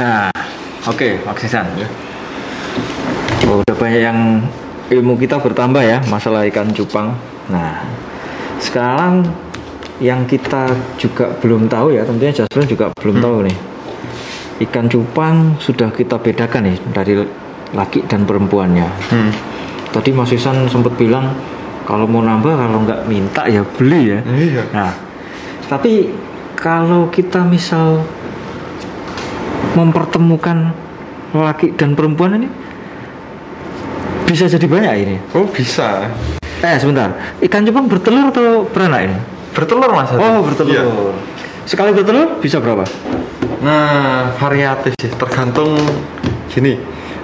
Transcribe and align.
Nah, 0.00 0.32
oke, 0.88 1.20
Mas 1.28 1.44
Ihsan. 1.44 1.68
Oh, 3.52 3.60
udah 3.60 3.76
banyak 3.76 4.00
yang 4.00 4.40
ilmu 4.88 5.20
kita 5.20 5.36
bertambah 5.36 5.84
ya 5.84 6.00
masalah 6.08 6.48
ikan 6.48 6.72
cupang. 6.72 7.12
Nah, 7.52 7.84
sekarang 8.56 9.28
yang 10.00 10.24
kita 10.24 10.72
juga 10.96 11.36
belum 11.44 11.68
tahu 11.68 11.92
ya, 11.92 12.08
tentunya 12.08 12.32
Jasper 12.32 12.64
juga 12.64 12.88
belum 12.96 13.20
tahu 13.20 13.36
nih. 13.44 13.56
Ikan 14.64 14.88
cupang 14.88 15.60
sudah 15.60 15.92
kita 15.92 16.16
bedakan 16.16 16.72
nih 16.72 16.76
dari 16.96 17.20
laki 17.76 18.08
dan 18.08 18.24
perempuannya. 18.24 18.88
Hmm. 19.12 19.30
Tadi 19.92 20.16
Mas 20.16 20.32
Ihsan 20.32 20.64
sempat 20.72 20.96
bilang 20.96 21.36
kalau 21.84 22.08
mau 22.08 22.24
nambah 22.24 22.56
kalau 22.56 22.88
nggak 22.88 23.04
minta 23.04 23.44
ya 23.52 23.60
beli 23.76 24.16
ya. 24.16 24.20
Iya. 24.24 24.62
Nah, 24.72 24.92
tapi 25.68 26.08
kalau 26.56 27.12
kita 27.12 27.44
misal 27.44 28.00
mempertemukan 29.74 30.72
laki 31.30 31.78
dan 31.78 31.94
perempuan 31.94 32.42
ini 32.42 32.48
bisa 34.26 34.46
jadi 34.46 34.66
banyak 34.66 34.94
ini. 35.02 35.16
Oh 35.34 35.46
bisa. 35.46 36.06
Eh 36.60 36.76
sebentar, 36.78 37.36
ikan 37.42 37.66
cupang 37.66 37.88
bertelur 37.90 38.30
atau 38.30 38.62
beranak 38.68 39.00
ini? 39.10 39.16
Bertelur 39.56 39.90
mas. 39.90 40.12
Oh 40.14 40.44
bertelur. 40.44 40.70
Iya. 40.70 40.84
Sekali 41.66 41.90
bertelur 41.90 42.38
bisa 42.38 42.62
berapa? 42.62 42.86
Nah 43.62 44.30
variatif 44.38 44.94
sih, 44.98 45.10
tergantung 45.14 45.74
gini. 46.50 46.78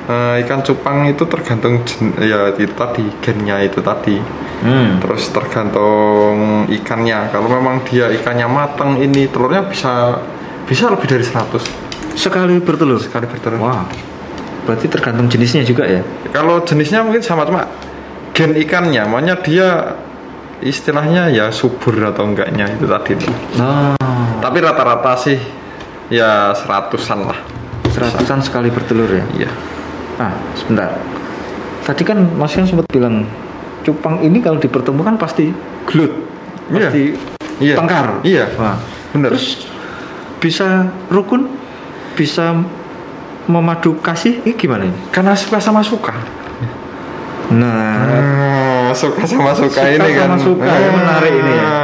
eh, 0.06 0.38
ikan 0.46 0.62
cupang 0.62 1.10
itu 1.10 1.26
tergantung 1.26 1.82
jen- 1.82 2.14
ya 2.22 2.54
itu 2.54 2.70
tadi 2.78 3.02
gennya 3.18 3.58
itu 3.58 3.82
tadi. 3.82 4.14
Hmm. 4.62 5.02
Terus 5.02 5.34
tergantung 5.34 6.62
ikannya. 6.70 7.34
Kalau 7.34 7.50
memang 7.50 7.82
dia 7.90 8.06
ikannya 8.14 8.46
matang 8.46 9.02
ini 9.02 9.26
telurnya 9.26 9.66
bisa 9.66 10.22
bisa 10.62 10.94
lebih 10.94 11.10
dari 11.10 11.26
100 11.26 11.85
Sekali 12.16 12.58
bertelur. 12.58 12.98
sekali 12.98 13.28
bertelur. 13.28 13.60
Wah. 13.60 13.84
Berarti 14.66 14.90
tergantung 14.90 15.30
jenisnya 15.30 15.62
juga 15.62 15.86
ya. 15.86 16.02
Kalau 16.32 16.64
jenisnya 16.64 17.06
mungkin 17.06 17.22
sama 17.22 17.46
cuma 17.46 17.70
gen 18.34 18.56
ikannya, 18.56 19.06
makanya 19.06 19.38
dia 19.38 19.68
istilahnya 20.58 21.28
ya 21.30 21.52
subur 21.52 21.94
atau 22.02 22.26
enggaknya 22.26 22.66
itu 22.72 22.88
tadi. 22.88 23.14
Nah, 23.60 23.94
Tapi 24.36 24.58
rata-rata 24.58 25.12
sih 25.16 25.38
ya 26.08 26.50
seratusan 26.52 27.20
lah. 27.22 27.38
seratusan 27.90 28.42
sekali 28.42 28.68
bertelur 28.68 29.08
ya. 29.08 29.24
Iya. 29.36 29.50
Nah, 30.18 30.32
sebentar. 30.52 30.92
Tadi 31.82 32.02
kan 32.02 32.18
Mas 32.34 32.52
Yan 32.54 32.66
sempat 32.66 32.90
bilang 32.90 33.24
cupang 33.82 34.20
ini 34.20 34.42
kalau 34.42 34.58
dipertemukan 34.58 35.16
pasti 35.16 35.48
gelut, 35.86 36.12
Iya. 36.68 36.90
pasti 36.90 37.02
Iya. 37.62 37.74
tengkar. 37.78 38.06
Iya. 38.20 38.44
Wah. 38.58 38.76
Bener. 39.14 39.30
Terus 39.32 39.64
bisa 40.36 40.84
rukun, 41.08 41.48
bisa 42.16 42.56
memadu 43.46 44.00
kasih, 44.00 44.42
ini 44.42 44.56
gimana 44.56 44.88
ini? 44.88 44.98
Karena 45.12 45.36
suka 45.36 45.60
sama 45.60 45.84
suka. 45.84 46.16
Nah, 47.46 47.94
Hmm, 48.02 48.90
suka 48.90 49.22
sama 49.22 49.54
suka, 49.54 49.70
suka 49.70 49.82
ini 49.86 50.08
kan. 50.18 50.34
sama 50.34 50.38
suka 50.42 50.66
ya, 50.66 50.88
menarik 50.90 51.32
ini 51.32 51.52
ya. 51.54 51.74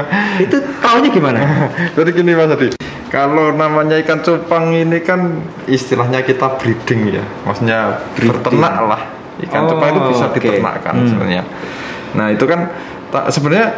Itu 0.43 0.57
taunya 0.83 1.09
gimana? 1.09 1.39
Jadi 1.97 2.11
gini 2.11 2.35
Mas 2.35 2.51
Adi, 2.51 2.75
kalau 3.07 3.55
namanya 3.55 3.95
ikan 4.03 4.19
cupang 4.21 4.75
ini 4.75 4.99
kan 4.99 5.39
istilahnya 5.71 6.27
kita 6.27 6.59
breeding 6.59 7.15
ya, 7.15 7.25
maksudnya 7.47 8.03
Breeding. 8.19 8.43
berternak 8.43 8.75
lah. 8.83 9.03
Ikan 9.39 9.63
Oh, 9.63 9.69
cupang 9.71 9.89
itu 9.93 10.01
bisa 10.11 10.27
oke. 10.27 10.35
diternakkan 10.37 10.95
Hmm. 10.97 11.07
sebenarnya. 11.07 11.43
Nah 12.13 12.27
itu 12.29 12.45
kan 12.45 12.61
tak 13.09 13.31
sebenarnya 13.31 13.69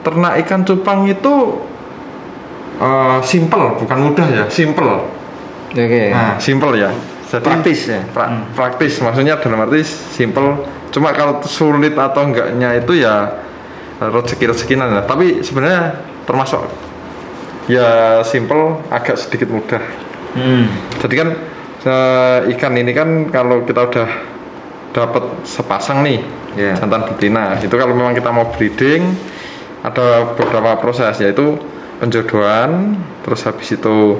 ternak 0.00 0.40
ikan 0.40 0.64
cupang 0.64 1.04
itu 1.04 1.34
eh, 2.80 3.18
simple, 3.22 3.76
bukan 3.76 3.98
mudah 4.00 4.24
ya, 4.26 4.44
simple. 4.48 5.19
Oke. 5.70 6.02
Nah, 6.10 6.36
simple 6.38 6.74
ya. 6.76 6.90
Jadi 7.30 7.46
Praktis 7.46 7.80
ya? 7.86 8.02
pra- 8.10 8.26
Hmm. 8.26 8.42
Praktis, 8.52 8.98
maksudnya 8.98 9.38
dalam 9.38 9.62
arti 9.62 9.86
simple. 9.86 10.66
Cuma 10.90 11.14
kalau 11.14 11.38
sulit 11.46 11.94
atau 11.94 12.26
enggaknya 12.26 12.82
itu 12.82 12.98
ya 12.98 13.38
rezeki-rezekinan 14.02 14.90
lah. 14.90 15.04
Tapi 15.06 15.46
sebenarnya 15.46 15.94
termasuk 16.26 16.66
ya 17.70 18.20
simple, 18.26 18.82
agak 18.90 19.14
sedikit 19.14 19.46
mudah. 19.46 19.78
Hmm. 20.34 20.66
Jadi 20.98 21.14
kan 21.14 21.28
eh, 21.80 22.38
ikan 22.58 22.74
ini 22.74 22.90
kan 22.90 23.08
kalau 23.30 23.62
kita 23.62 23.86
udah 23.86 24.08
dapat 24.90 25.46
sepasang 25.46 26.02
nih 26.02 26.18
Iya. 26.50 26.82
jantan 26.82 27.06
betina, 27.06 27.54
itu 27.62 27.70
kalau 27.70 27.94
memang 27.94 28.10
kita 28.10 28.34
mau 28.34 28.50
breeding 28.50 29.06
ada 29.86 30.34
beberapa 30.34 30.82
proses 30.82 31.14
yaitu 31.22 31.54
penjodohan, 32.02 32.98
terus 33.22 33.46
habis 33.46 33.70
itu 33.70 34.18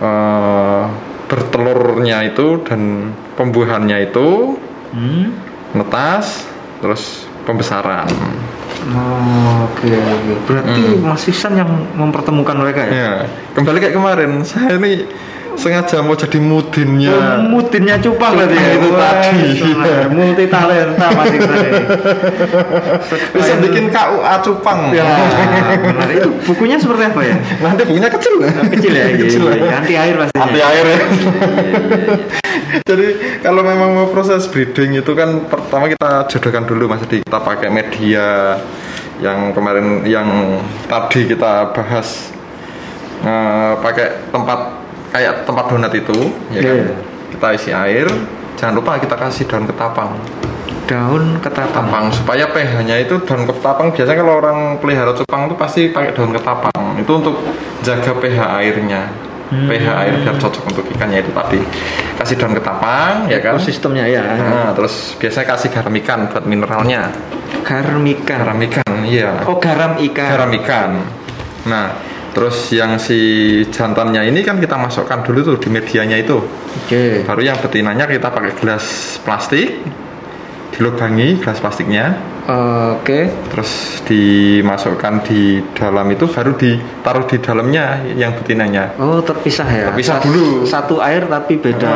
eh, 0.00 0.82
bertelurnya 1.26 2.28
itu 2.28 2.60
dan 2.64 3.12
pembuahannya 3.34 4.12
itu 4.12 4.56
Hmm. 4.92 5.32
netas, 5.72 6.44
terus 6.84 7.24
pembesaran. 7.48 8.04
Oh, 8.92 9.72
Oke, 9.72 9.88
oke. 9.88 10.32
Berarti 10.44 10.82
Hmm. 11.00 11.06
Mas 11.06 11.24
Ihsan 11.24 11.56
yang 11.56 11.70
mempertemukan 11.96 12.52
mereka 12.60 12.84
ya? 12.84 12.92
Ya, 12.92 13.12
kembali 13.56 13.78
kayak 13.80 13.96
kemarin, 13.96 14.30
saya 14.48 14.76
ini 14.76 15.06
sengaja 15.56 16.00
mau 16.02 16.16
jadi 16.16 16.38
mudinnya. 16.40 17.12
Oh, 17.42 17.58
Mudinnya 17.58 17.96
cupang 18.00 18.34
berarti 18.34 18.56
ya? 18.56 18.70
itu 18.76 18.88
Wah, 18.92 19.00
tadi. 19.00 19.48
senang. 19.58 20.10
Multi 20.12 20.44
talenta 20.48 21.06
Mas 21.12 21.32
Ihsan 21.32 21.58
ini. 21.62 21.82
Bisa 23.32 23.52
bikin 23.60 23.84
KUA 23.90 24.34
cupang. 24.44 24.80
Ya, 24.92 25.04
benar. 25.84 26.08
Itu 26.12 26.28
bukunya 26.48 26.76
seperti 26.80 27.02
apa 27.12 27.20
ya? 27.24 27.36
Nanti 27.60 27.82
bukunya 27.86 28.10
kecil. 28.10 28.34
Kecil 28.72 28.92
ya, 28.92 29.04
kecil. 29.20 29.42
iya, 29.48 29.54
iya. 29.56 29.72
anti 29.78 29.94
air 29.96 30.14
pastinya. 30.18 30.42
Anti 30.48 30.60
air 30.60 30.84
ya. 30.84 30.98
Jadi 32.88 33.08
kalau 33.44 33.62
memang 33.62 33.90
mau 33.92 34.06
proses 34.10 34.48
breeding 34.48 34.96
itu 34.98 35.12
kan 35.12 35.44
pertama 35.46 35.92
kita 35.92 36.26
jodohkan 36.32 36.64
dulu 36.64 36.88
Mas 36.88 37.04
Adi. 37.04 37.20
Kita 37.20 37.40
pakai 37.40 37.68
media 37.68 38.56
yang 39.22 39.54
kemarin 39.54 40.02
yang 40.08 40.58
tadi 40.90 41.30
kita 41.30 41.70
bahas 41.76 42.32
eh, 43.22 43.72
pakai 43.78 44.32
tempat 44.34 44.60
kayak 45.12 45.44
tempat 45.44 45.64
donat 45.68 45.92
itu 45.92 46.18
ya 46.50 46.60
kan. 46.64 46.76
Iya. 46.80 46.94
Kita 47.36 47.46
isi 47.54 47.70
air. 47.70 48.08
Jangan 48.56 48.74
lupa 48.76 49.00
kita 49.00 49.16
kasih 49.16 49.44
daun 49.48 49.64
ketapang. 49.68 50.12
Daun 50.88 51.40
ketapang. 51.40 51.72
Ketapang 51.72 52.04
supaya 52.12 52.44
pH-nya 52.50 52.96
itu 53.00 53.20
daun 53.24 53.44
ketapang 53.48 53.92
biasanya 53.92 54.18
kalau 54.18 54.34
orang 54.40 54.58
pelihara 54.80 55.12
cupang 55.16 55.48
itu 55.48 55.56
pasti 55.56 55.80
pakai 55.92 56.12
daun 56.12 56.32
ketapang. 56.32 57.00
Itu 57.00 57.12
untuk 57.20 57.36
jaga 57.84 58.12
pH 58.16 58.38
airnya. 58.60 59.02
Hmm. 59.52 59.68
pH 59.68 59.84
air 59.84 60.16
biar 60.24 60.36
cocok 60.40 60.64
untuk 60.64 60.84
ikannya 60.96 61.20
itu 61.20 61.32
tadi. 61.32 61.60
Kasih 62.16 62.36
daun 62.40 62.56
ketapang 62.56 63.28
ya 63.28 63.38
kan. 63.40 63.56
Ekosistemnya 63.56 64.04
ya. 64.08 64.24
Nah, 64.24 64.72
terus 64.72 65.16
biasanya 65.20 65.46
kasih 65.56 65.68
garam 65.72 65.92
ikan 66.00 66.18
buat 66.32 66.44
mineralnya. 66.48 67.12
Garam 67.64 68.00
ikan. 68.00 68.38
Garam 68.48 68.60
ikan, 68.64 68.94
iya. 69.04 69.44
Oh, 69.44 69.60
garam 69.60 70.00
ikan. 70.00 70.28
Garam 70.28 70.50
ikan. 70.56 70.90
Nah, 71.68 71.94
terus 72.32 72.72
yang 72.72 72.96
si 72.96 73.20
jantannya 73.68 74.24
ini 74.24 74.40
kan 74.40 74.56
kita 74.56 74.76
masukkan 74.76 75.20
dulu 75.20 75.44
tuh 75.44 75.56
di 75.60 75.68
medianya 75.68 76.16
itu. 76.16 76.40
Oke. 76.84 77.22
Baru 77.22 77.40
yang 77.40 77.60
betinanya 77.60 78.08
kita 78.08 78.28
pakai 78.28 78.52
gelas 78.56 78.84
plastik, 79.20 79.84
dilubangi 80.72 81.36
gelas 81.38 81.60
plastiknya, 81.60 82.16
Oke. 82.96 83.28
terus 83.52 84.00
dimasukkan 84.08 85.14
di 85.28 85.60
dalam 85.76 86.08
itu, 86.08 86.24
baru 86.24 86.56
ditaruh 86.56 87.24
di 87.28 87.36
dalamnya 87.38 87.84
yang 88.16 88.32
betinanya. 88.34 88.96
Oh, 88.96 89.20
terpisah 89.20 89.68
ya. 89.68 89.84
Terpisah 89.92 90.16
Sat- 90.18 90.24
dulu. 90.24 90.64
Satu 90.64 90.96
air 90.98 91.28
tapi 91.28 91.60
beda 91.60 91.92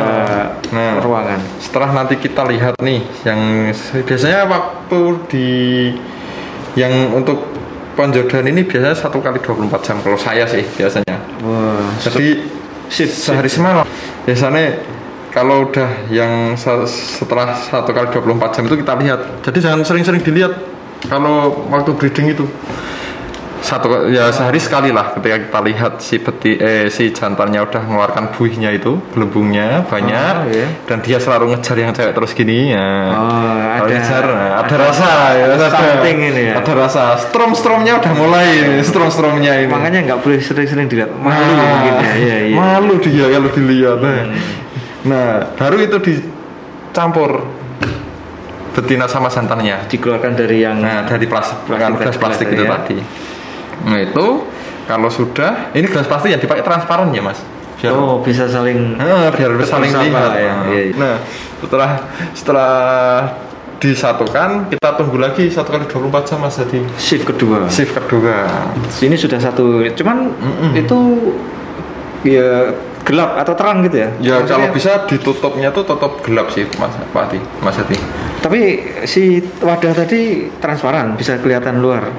Nah. 0.69 1.01
ruangan. 1.01 1.41
Setelah 1.57 1.89
nanti 1.91 2.21
kita 2.21 2.45
lihat 2.45 2.77
nih, 2.77 3.01
yang 3.25 3.73
biasanya 4.05 4.45
waktu 4.45 4.99
di 5.33 5.47
yang 6.77 6.93
untuk 7.17 7.41
penjodohan 7.97 8.45
ini 8.45 8.61
biasanya 8.63 8.93
satu 8.93 9.17
kali 9.19 9.41
24 9.41 9.81
jam 9.81 9.97
kalau 10.05 10.15
saya 10.21 10.45
sih 10.45 10.61
biasanya. 10.77 11.17
Wah, 11.41 11.81
Jadi 12.05 12.45
sip, 12.93 13.09
sehari 13.09 13.49
semalam. 13.49 13.83
Biasanya 14.29 14.77
kalau 15.33 15.69
udah 15.69 15.89
yang 16.13 16.53
se- 16.53 16.87
setelah 16.87 17.57
satu 17.57 17.89
kali 17.91 18.13
24 18.13 18.53
jam 18.53 18.63
itu 18.69 18.75
kita 18.85 18.93
lihat. 19.01 19.19
Jadi 19.41 19.57
jangan 19.65 19.81
sering-sering 19.81 20.21
dilihat 20.21 20.53
kalau 21.09 21.65
waktu 21.73 21.93
breeding 21.97 22.37
itu 22.37 22.45
satu 23.67 24.07
ya 24.07 24.31
sehari 24.31 24.55
sekali 24.57 24.95
lah 24.95 25.11
ketika 25.11 25.43
kita 25.43 25.59
lihat 25.59 25.93
si 25.99 26.15
beti 26.17 26.55
eh 26.55 26.87
si 26.87 27.11
jantannya 27.11 27.59
udah 27.59 27.83
mengeluarkan 27.83 28.31
buihnya 28.31 28.71
itu 28.71 29.03
gelembungnya 29.11 29.83
banyak 29.83 30.33
Oh, 30.39 30.47
iya. 30.47 30.67
dan 30.87 31.03
dia 31.03 31.19
selalu 31.19 31.51
ngejar 31.51 31.75
yang 31.75 31.91
cewek 31.91 32.15
terus 32.15 32.31
gini 32.31 32.71
ya 32.71 32.87
Oh, 33.11 33.83
ada- 33.83 33.91
ngejar, 33.91 34.23
nah, 34.23 34.63
ada, 34.63 34.71
ada- 34.71 34.79
rasa 34.87 35.09
ya 35.35 35.45
ada 35.51 35.67
something 35.67 36.17
ini 36.23 36.43
ya. 36.47 36.53
ada 36.63 36.71
rasa 36.73 37.03
strom 37.19 37.51
stromnya 37.51 37.99
udah 37.99 38.13
mulai 38.15 38.47
strom 38.81 39.11
stromnya 39.11 39.59
ini 39.59 39.67
Makanya 39.67 39.99
nggak 40.07 40.19
boleh 40.23 40.39
sering-sering 40.39 40.87
dilihat. 40.87 41.11
Malu 41.11 41.35
Nah, 41.51 41.67
mungkin 41.67 41.93
ya. 41.99 42.13
Iya, 42.15 42.37
iya. 42.47 42.55
Malu 42.55 42.93
dia 43.03 43.25
kalau 43.27 43.49
dilihat. 43.51 43.99
Nah. 43.99 44.15
Hmm. 44.23 44.39
Nah, 45.03 45.29
baru 45.55 45.77
itu 45.79 45.97
dicampur 45.99 47.43
betina 48.73 49.09
sama 49.09 49.27
santannya. 49.27 49.89
Dikeluarkan 49.89 50.33
dari 50.33 50.61
yang 50.61 50.77
Nah, 50.79 51.03
dari 51.03 51.25
plastik, 51.25 51.65
Plastik 51.65 51.97
gelas 51.97 52.17
plastik 52.17 52.47
tadi 52.47 52.55
itu 52.55 52.63
ya. 52.63 52.71
tadi. 52.71 52.97
Nah, 53.83 53.99
itu 53.99 54.25
kalau 54.85 55.09
sudah 55.09 55.69
ini 55.71 55.85
gelas 55.85 56.07
plastik 56.07 56.31
yang 56.31 56.39
dipakai 56.39 56.63
transparan 56.63 57.11
ya, 57.11 57.21
Mas. 57.21 57.37
biar 57.77 57.93
oh 57.93 58.25
bisa 58.25 58.49
saling 58.49 58.97
Ah, 58.97 59.29
biar 59.29 59.53
saling 59.61 59.93
tersapa 59.93 60.01
lihat. 60.01 60.31
ya. 60.33 60.53
Iya, 60.65 60.81
iya. 60.89 60.95
Nah, 60.97 61.15
setelah 61.61 61.91
setelah 62.33 62.73
disatukan, 63.77 64.73
kita 64.73 64.97
tunggu 64.97 65.21
lagi 65.21 65.45
satu 65.47 65.69
kali 65.69 65.85
24 65.85 66.25
jam 66.25 66.41
Mas 66.41 66.57
jadi 66.57 66.81
shift 66.97 67.29
kedua 67.29 67.69
shift 67.69 67.93
kedua. 67.93 68.49
ini 68.99 69.13
sudah 69.13 69.37
satu 69.37 69.85
cuman 69.93 70.33
Mm-mm. 70.33 70.71
itu 70.73 70.97
ya 72.25 72.73
gelap 73.07 73.39
atau 73.39 73.55
terang 73.55 73.79
gitu 73.81 73.97
ya 73.97 74.09
Ya 74.19 74.35
Maksudnya- 74.37 74.51
kalau 74.51 74.67
bisa 74.69 74.91
ditutupnya 75.07 75.69
tuh 75.71 75.87
tetap 75.87 76.11
gelap 76.21 76.51
sih 76.51 76.67
Mas 76.75 76.91
Pak 77.07 77.23
Adi, 77.25 77.39
Mas 77.63 77.79
Adi. 77.79 77.95
tapi 78.37 78.61
si 79.03 79.23
wadah 79.59 79.95
tadi 79.95 80.19
transparan 80.59 81.15
bisa 81.15 81.39
kelihatan 81.39 81.79
luar 81.79 82.11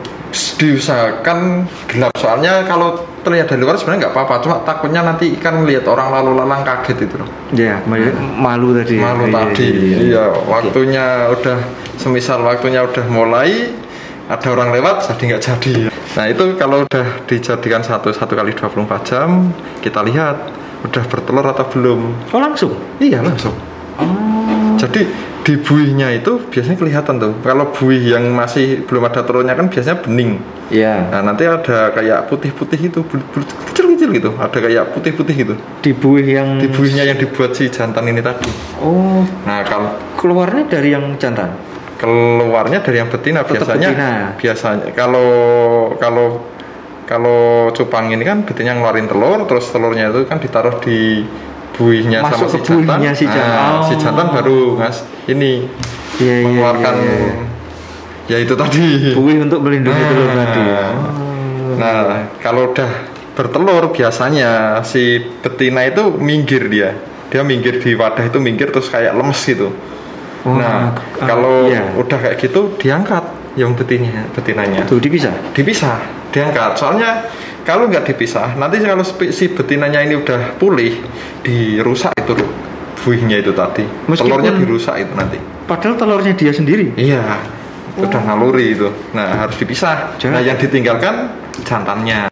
Diusahakan 0.58 1.38
gelap 1.86 2.12
soalnya 2.14 2.60
kalau 2.62 2.92
terlihat 3.22 3.48
dari 3.48 3.60
luar 3.60 3.76
sebenarnya 3.76 4.04
nggak 4.04 4.14
apa-apa, 4.14 4.34
cuma 4.40 4.56
takutnya 4.60 5.00
nanti 5.00 5.32
ikan 5.36 5.64
lihat 5.64 5.84
orang 5.84 6.10
lalu 6.10 6.36
lalang 6.36 6.60
kaget 6.60 6.98
itu 7.00 7.16
loh. 7.16 7.28
ya 7.50 7.80
kembali 7.80 8.04
malu 8.36 8.68
tadi 8.72 8.94
ya. 8.96 9.02
Malu 9.06 9.24
Iya, 9.24 9.34
tadi, 9.34 9.64
iya, 9.64 9.80
iya. 9.80 9.98
iya, 10.04 10.24
waktunya 10.44 11.04
udah 11.30 11.58
semisal 11.96 12.42
waktunya 12.42 12.80
udah 12.82 13.04
mulai 13.08 13.72
ada 14.28 14.48
orang 14.48 14.68
lewat 14.70 15.08
jadi 15.08 15.22
nggak 15.32 15.42
jadi. 15.42 15.72
Nah 16.18 16.26
itu 16.26 16.58
kalau 16.58 16.82
udah 16.82 17.06
dijadikan 17.30 17.86
satu 17.86 18.10
satu 18.10 18.34
kali 18.34 18.50
24 18.50 18.90
jam 19.06 19.54
kita 19.78 20.02
lihat 20.02 20.50
udah 20.82 21.04
bertelur 21.06 21.46
atau 21.46 21.62
belum. 21.70 22.00
oh 22.34 22.42
langsung 22.42 22.74
Iya 22.98 23.22
langsung. 23.22 23.54
oh 24.02 24.74
Jadi 24.74 25.06
di 25.46 25.54
buihnya 25.62 26.18
itu 26.18 26.42
biasanya 26.50 26.74
kelihatan 26.74 27.22
tuh. 27.22 27.32
Kalau 27.46 27.70
buih 27.70 28.02
yang 28.18 28.34
masih 28.34 28.82
belum 28.82 29.06
ada 29.06 29.22
telurnya 29.22 29.54
kan 29.54 29.70
biasanya 29.70 30.02
bening. 30.02 30.42
ya 30.74 31.06
Nah 31.06 31.22
nanti 31.22 31.46
ada 31.46 31.94
kayak 31.94 32.26
putih-putih 32.26 32.90
itu, 32.90 33.00
kecil-kecil 33.70 34.10
gitu. 34.18 34.30
Ada 34.42 34.58
kayak 34.58 34.84
putih-putih 34.98 35.34
gitu. 35.34 35.54
di 35.86 35.94
buih 35.94 36.26
yang 36.26 36.58
Di 36.58 36.66
buihnya 36.66 37.14
yang 37.14 37.18
dibuat 37.22 37.54
si 37.54 37.70
jantan 37.70 38.10
ini 38.10 38.18
tadi. 38.26 38.50
oh 38.82 39.22
Nah 39.46 39.62
kalau 39.62 39.94
keluarnya 40.18 40.66
dari 40.66 40.98
yang 40.98 41.14
jantan 41.14 41.54
keluarnya 41.98 42.78
dari 42.80 42.96
yang 42.98 43.10
betina 43.10 43.42
Tetap 43.42 43.52
biasanya 43.66 43.88
betina. 43.90 44.10
biasanya 44.38 44.86
kalau 44.94 45.28
kalau 45.98 46.26
kalau 47.04 47.40
cupang 47.72 48.12
ini 48.12 48.22
kan 48.22 48.46
betina 48.46 48.72
ngeluarin 48.72 49.06
telur 49.06 49.42
terus 49.44 49.66
telurnya 49.68 50.08
itu 50.08 50.22
kan 50.24 50.38
ditaruh 50.38 50.78
di 50.78 51.26
buihnya 51.74 52.22
Masuk 52.22 52.46
sama 52.46 52.50
si 52.50 52.58
ke 52.58 52.64
jantan 52.64 52.98
si 53.14 53.24
jantan. 53.24 53.50
Nah, 53.50 53.82
si 53.82 53.94
Oh. 53.94 53.98
jantan 53.98 54.26
baru 54.30 54.58
ngas 54.78 54.96
ini 55.26 55.66
Iya, 56.18 56.26
iya, 56.26 56.42
mengeluarkan 56.42 56.94
iya, 56.98 57.14
iya. 57.14 57.32
ya 58.28 58.36
itu 58.42 58.54
tadi 58.54 58.82
buih 59.14 59.38
untuk 59.40 59.62
melindungi 59.62 59.98
Nah. 59.98 60.08
telur 60.08 60.30
tadi 60.32 60.62
Oh. 60.62 61.74
nah 61.78 61.96
kalau 62.38 62.70
udah 62.70 62.90
bertelur 63.34 63.90
biasanya 63.90 64.50
si 64.82 65.02
betina 65.40 65.82
itu 65.82 66.10
minggir 66.12 66.66
dia 66.66 66.90
dia 67.28 67.42
minggir 67.42 67.78
di 67.78 67.94
wadah 67.94 68.24
itu 68.24 68.38
minggir 68.38 68.68
terus 68.68 68.86
kayak 68.86 69.14
lemes 69.14 69.38
gitu 69.38 69.70
nah 70.56 70.96
ah, 71.20 71.26
kalau 71.28 71.68
iya. 71.68 71.92
udah 71.98 72.18
kayak 72.18 72.36
gitu 72.40 72.72
diangkat 72.80 73.24
yang 73.58 73.74
betinanya 73.74 74.24
betinanya. 74.32 74.86
Tuh 74.86 75.02
dipisah? 75.02 75.34
Dipisah 75.52 75.98
diangkat. 76.30 76.78
Soalnya 76.78 77.26
kalau 77.66 77.90
nggak 77.90 78.06
dipisah 78.08 78.54
nanti 78.56 78.80
kalau 78.80 79.04
si 79.04 79.44
betinanya 79.52 80.00
ini 80.00 80.14
udah 80.16 80.56
pulih 80.56 80.94
dirusak 81.42 82.14
itu 82.22 82.32
tuh 82.38 82.48
buihnya 83.02 83.42
itu 83.42 83.52
tadi. 83.52 83.84
Meskipun- 84.06 84.30
telurnya 84.30 84.52
dirusak 84.56 84.94
itu 85.02 85.12
nanti. 85.12 85.38
Padahal 85.68 85.98
telurnya 86.00 86.32
dia 86.38 86.52
sendiri? 86.54 86.94
Iya 86.96 87.22
udah 87.98 88.20
naluri 88.22 88.78
itu. 88.78 88.88
Nah 89.12 89.42
harus 89.42 89.58
dipisah. 89.58 90.16
Jangan- 90.22 90.38
nah 90.38 90.42
yang 90.46 90.56
ditinggalkan 90.56 91.14
jantannya. 91.66 92.30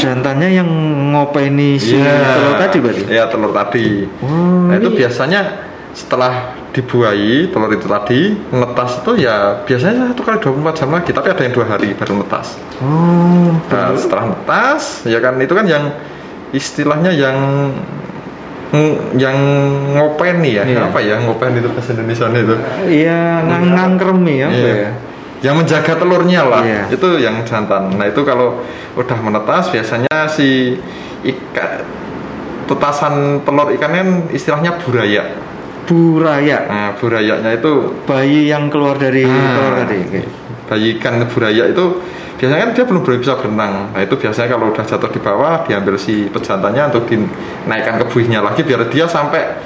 Jantannya 0.00 0.48
yang 0.56 0.68
ngopeni 1.12 1.76
si 1.76 1.92
Iya. 1.96 2.36
telur 2.36 2.54
tadi 2.56 2.76
berarti? 2.80 3.02
Iya 3.08 3.24
telur 3.28 3.52
tadi. 3.52 3.84
Oh, 4.24 4.68
nah 4.68 4.74
itu 4.80 4.88
ini- 4.92 4.96
biasanya 4.96 5.40
setelah 6.00 6.32
dibuahi 6.72 7.52
telur 7.52 7.68
itu 7.70 7.84
tadi 7.84 8.20
netas 8.50 9.04
itu 9.04 9.20
ya 9.20 9.60
biasanya 9.62 10.14
satu 10.14 10.22
kali 10.22 10.38
24 10.40 10.78
jam 10.80 10.88
lagi 10.88 11.10
tapi 11.10 11.28
ada 11.28 11.42
yang 11.42 11.52
dua 11.52 11.66
hari 11.68 11.92
baru 11.92 12.24
netas. 12.24 12.56
oh 12.80 13.52
Nah 13.68 13.92
setelah 13.94 14.24
netas 14.32 15.04
ya 15.04 15.20
kan 15.20 15.36
itu 15.36 15.52
kan 15.52 15.66
yang 15.66 15.92
istilahnya 16.50 17.12
yang 17.12 17.36
ng- 18.70 19.18
yang 19.18 19.38
ngopeni 19.92 20.56
ya 20.56 20.64
Iya. 20.64 20.88
apa 20.88 21.02
ya 21.02 21.18
ngopeni 21.18 21.58
itu 21.58 21.68
bahasa 21.68 21.90
Indonesia 21.90 22.30
itu 22.30 22.56
iya 22.88 23.42
ngang 23.42 23.66
ngangkremi 23.74 24.36
apa 24.40 24.54
Iya. 24.56 24.74
ya 24.78 24.90
yang 25.40 25.54
menjaga 25.56 25.92
telurnya 25.96 26.40
lah 26.44 26.62
Iya. 26.62 26.82
itu 26.88 27.08
yang 27.18 27.42
jantan 27.42 27.92
nah 27.92 28.06
itu 28.06 28.22
kalau 28.22 28.62
udah 28.94 29.18
menetas 29.18 29.68
biasanya 29.68 30.30
si 30.30 30.78
ikan 31.26 31.82
tetasan 32.66 33.42
telur 33.42 33.74
ikan 33.74 33.90
kan 33.90 34.08
istilahnya 34.30 34.78
buraya 34.78 35.26
buraya 35.86 36.58
nah 36.68 36.88
burayanya 36.96 37.50
itu 37.54 37.72
bayi 38.04 38.50
yang 38.50 38.68
keluar 38.68 38.96
dari 38.96 39.24
Ah. 39.24 39.32
telur 39.56 39.72
tadi 39.84 39.98
Oke. 40.04 40.20
bayi 40.68 40.86
ikan 40.98 41.14
buraya 41.28 41.64
itu 41.68 41.84
biasanya 42.40 42.60
kan 42.64 42.70
dia 42.72 42.84
belum 42.88 43.02
bisa 43.04 43.34
berenang 43.36 43.74
nah 43.92 44.00
itu 44.00 44.14
biasanya 44.16 44.48
kalau 44.48 44.72
udah 44.72 44.84
jatuh 44.84 45.10
di 45.12 45.20
bawah 45.20 45.54
diambil 45.68 45.94
si 46.00 46.28
pejantannya 46.32 46.82
untuk 46.88 47.04
dinaikkan 47.08 48.00
ke 48.00 48.04
buihnya 48.08 48.40
lagi 48.40 48.64
biar 48.64 48.88
dia 48.88 49.04
sampai 49.04 49.60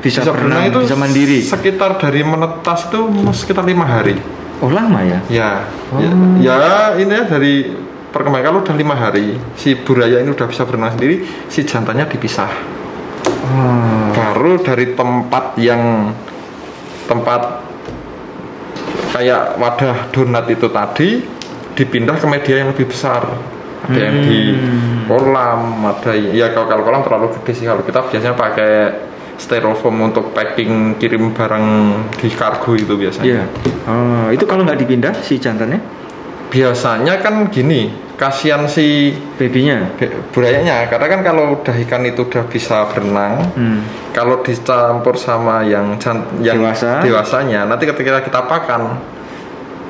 bisa, 0.00 0.24
berenang, 0.24 0.70
itu 0.70 0.80
bisa 0.80 0.96
mandiri 0.96 1.44
sekitar 1.44 2.00
dari 2.00 2.24
menetas 2.24 2.88
itu 2.88 3.00
sekitar 3.34 3.66
lima 3.66 3.84
hari 3.84 4.16
oh 4.62 4.70
lama 4.70 5.02
ya 5.02 5.18
Ya, 5.28 5.50
Oh. 5.90 5.98
ya, 5.98 6.54
ya 6.54 6.56
ini 6.94 7.10
ya 7.10 7.24
dari 7.26 7.54
perkembangan 8.10 8.46
kalau 8.46 8.58
udah 8.62 8.76
lima 8.78 8.94
hari 8.94 9.34
si 9.54 9.74
buraya 9.74 10.22
ini 10.22 10.30
udah 10.30 10.46
bisa 10.46 10.62
berenang 10.66 10.94
sendiri, 10.94 11.22
si 11.46 11.62
jantannya 11.66 12.06
dipisah. 12.06 12.50
oh. 13.46 14.09
Baru 14.30 14.62
dari 14.62 14.94
tempat 14.94 15.58
yang 15.58 16.14
tempat 17.10 17.66
kayak 19.10 19.58
wadah 19.58 20.14
donat 20.14 20.46
itu 20.46 20.70
tadi 20.70 21.18
dipindah 21.74 22.14
ke 22.14 22.26
media 22.30 22.62
yang 22.62 22.70
lebih 22.70 22.86
besar. 22.86 23.26
Ada 23.90 23.98
yang 23.98 24.16
di 24.22 24.54
Hmm. 24.54 25.10
kolam, 25.10 25.82
ada 25.82 26.14
ya 26.14 26.54
kalau 26.54 26.70
kalau 26.70 26.82
kolam 26.86 27.02
terlalu 27.02 27.26
gede 27.42 27.52
sih 27.58 27.66
kalau 27.66 27.82
kita 27.82 28.06
biasanya 28.06 28.38
pakai 28.38 28.72
styrofoam 29.34 29.98
untuk 30.12 30.30
packing 30.30 31.00
kirim 31.00 31.34
barang 31.34 31.66
di 32.22 32.28
kargo 32.30 32.78
itu 32.78 32.94
biasanya. 32.94 33.26
Iya. 33.26 33.44
Oh, 33.90 34.26
itu 34.30 34.46
kalau 34.46 34.62
nggak 34.62 34.78
dipindah 34.78 35.16
si 35.26 35.42
jantannya, 35.42 35.82
biasanya 36.54 37.18
kan 37.18 37.50
gini 37.50 37.90
kasihan 38.20 38.68
si 38.68 39.10
babynya. 39.34 39.96
burayanya 40.30 40.84
karena 40.86 41.06
kan 41.08 41.20
kalau 41.24 41.56
udah 41.56 41.72
ikan 41.80 42.04
itu 42.04 42.22
udah 42.22 42.44
bisa 42.46 42.84
berenang 42.86 43.48
Hmm. 43.56 43.80
kalau 44.12 44.44
dicampur 44.44 45.16
sama 45.16 45.64
yang 45.64 45.96
yang 46.38 46.60
Dewasa. 46.60 47.00
dewasanya 47.00 47.64
nanti 47.64 47.88
ketika 47.88 48.20
kita 48.20 48.44
pakan 48.44 49.00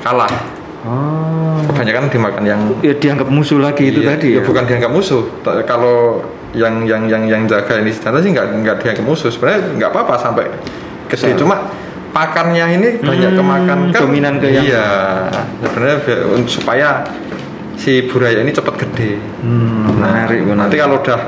kalah 0.00 0.30
Oh. 0.80 1.60
kebanyakan 1.66 2.08
dimakan 2.08 2.44
yang 2.46 2.60
Ya 2.80 2.94
dianggap 2.94 3.28
musuh 3.28 3.60
lagi 3.60 3.92
itu 3.92 4.00
Iya, 4.00 4.16
tadi 4.16 4.28
ya. 4.32 4.40
ya 4.40 4.40
bukan 4.40 4.64
dianggap 4.64 4.88
musuh 4.88 5.28
kalau 5.66 6.24
yang 6.56 6.88
yang 6.88 7.04
yang 7.04 7.26
yang 7.26 7.42
jaga 7.44 7.76
ini 7.76 7.92
jantan 7.92 8.22
sih 8.22 8.32
nggak 8.32 8.46
nggak 8.64 8.76
dianggap 8.80 9.04
musuh 9.04 9.28
sebenarnya 9.28 9.76
nggak 9.76 9.90
apa-apa 9.90 10.14
sampai 10.16 10.48
Besar. 11.04 11.36
cuma 11.36 11.68
pakannya 12.10 12.64
ini 12.72 12.88
banyak 12.96 13.28
Hmm, 13.28 13.38
kemakan 13.38 13.78
kan 13.90 14.00
dominan 14.00 14.34
ke 14.38 14.48
yang- 14.48 14.64
iya 14.64 14.86
sebenarnya 15.60 15.96
supaya 16.48 16.88
si 17.80 18.04
buraya 18.04 18.38
ini 18.38 18.52
cepat 18.52 18.76
gede 18.78 19.16
Hmm, 19.40 19.96
Nah, 19.96 20.20
menarik, 20.20 20.44
nanti 20.44 20.52
menarik. 20.76 20.78
kalau 20.78 20.96
udah 21.00 21.20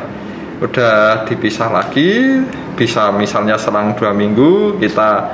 udah 0.62 0.94
dipisah 1.24 1.68
lagi 1.68 2.38
bisa 2.72 3.08
misalnya 3.10 3.56
selang 3.56 3.92
dua 3.92 4.12
minggu 4.12 4.76
kita 4.76 5.32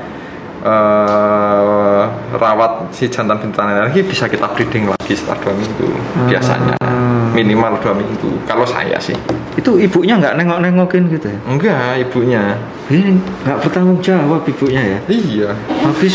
eh, 0.61 2.03
rawat 2.33 2.91
si 2.91 3.07
jantan 3.07 3.39
betina 3.39 3.85
lagi 3.85 4.01
bisa 4.01 4.27
kita 4.27 4.47
breeding 4.49 4.87
lagi 4.87 5.13
setelah 5.13 5.39
dua 5.41 5.55
minggu 5.55 5.89
biasanya 6.27 6.75
Ah. 6.79 7.29
minimal 7.31 7.77
dua 7.79 7.93
minggu 7.93 8.43
kalau 8.45 8.65
saya 8.65 8.97
sih 8.99 9.15
itu 9.55 9.77
ibunya 9.77 10.17
nggak 10.17 10.35
nengok-nengokin 10.35 11.11
gitu 11.11 11.27
ya. 11.29 11.39
enggak 11.45 11.93
ibunya 12.01 12.43
Ini 12.89 13.21
nggak 13.45 13.59
bertanggung 13.61 14.01
jawab 14.01 14.43
ibunya 14.45 14.81
ya. 14.81 14.99
iya 15.09 15.51
Habis 15.85 16.15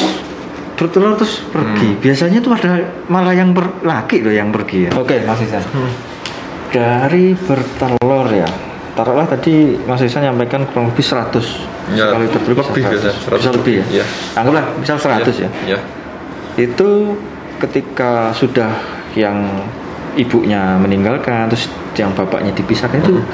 bertelur 0.76 1.16
terus 1.16 1.42
pergi. 1.46 1.90
Hmm. 1.90 2.00
Biasanya 2.00 2.40
tuh 2.40 2.52
ada 2.54 2.72
malah 3.06 3.32
yang 3.32 3.52
ber- 3.52 3.82
laki 3.82 4.20
loh 4.20 4.32
yang 4.32 4.50
pergi 4.50 4.88
ya. 4.88 4.92
Oke, 4.94 5.22
Mas 5.22 5.40
Isan. 5.40 5.62
Dari 6.70 7.38
bertelur 7.38 8.28
ya. 8.30 8.50
Taruhlah 8.94 9.26
tadi 9.28 9.74
Mas 9.80 10.02
Isan 10.02 10.22
nyampaikan 10.24 10.66
kurang 10.66 10.90
lebih 10.90 11.02
100 11.02 11.42
Ya, 11.92 12.08
sekali 12.08 12.26
bertelur 12.28 12.58
lebih 12.64 12.74
bisa 12.76 12.90
100. 12.90 12.94
biasa, 12.94 13.10
100. 13.28 13.38
Bisa 13.38 13.52
lebih 13.52 13.74
ya. 13.74 13.86
Iya. 13.92 14.06
Anggaplah 14.36 14.64
misal 14.76 14.98
100 14.98 15.36
ya. 15.36 15.50
ya 15.68 15.80
Itu 16.56 17.18
ketika 17.58 18.12
sudah 18.32 18.70
yang 19.14 19.66
ibunya 20.14 20.78
meninggalkan 20.78 21.50
terus 21.50 21.66
yang 21.94 22.12
bapaknya 22.12 22.50
dipisahkan 22.52 23.02
itu 23.02 23.14
Hmm. 23.14 23.26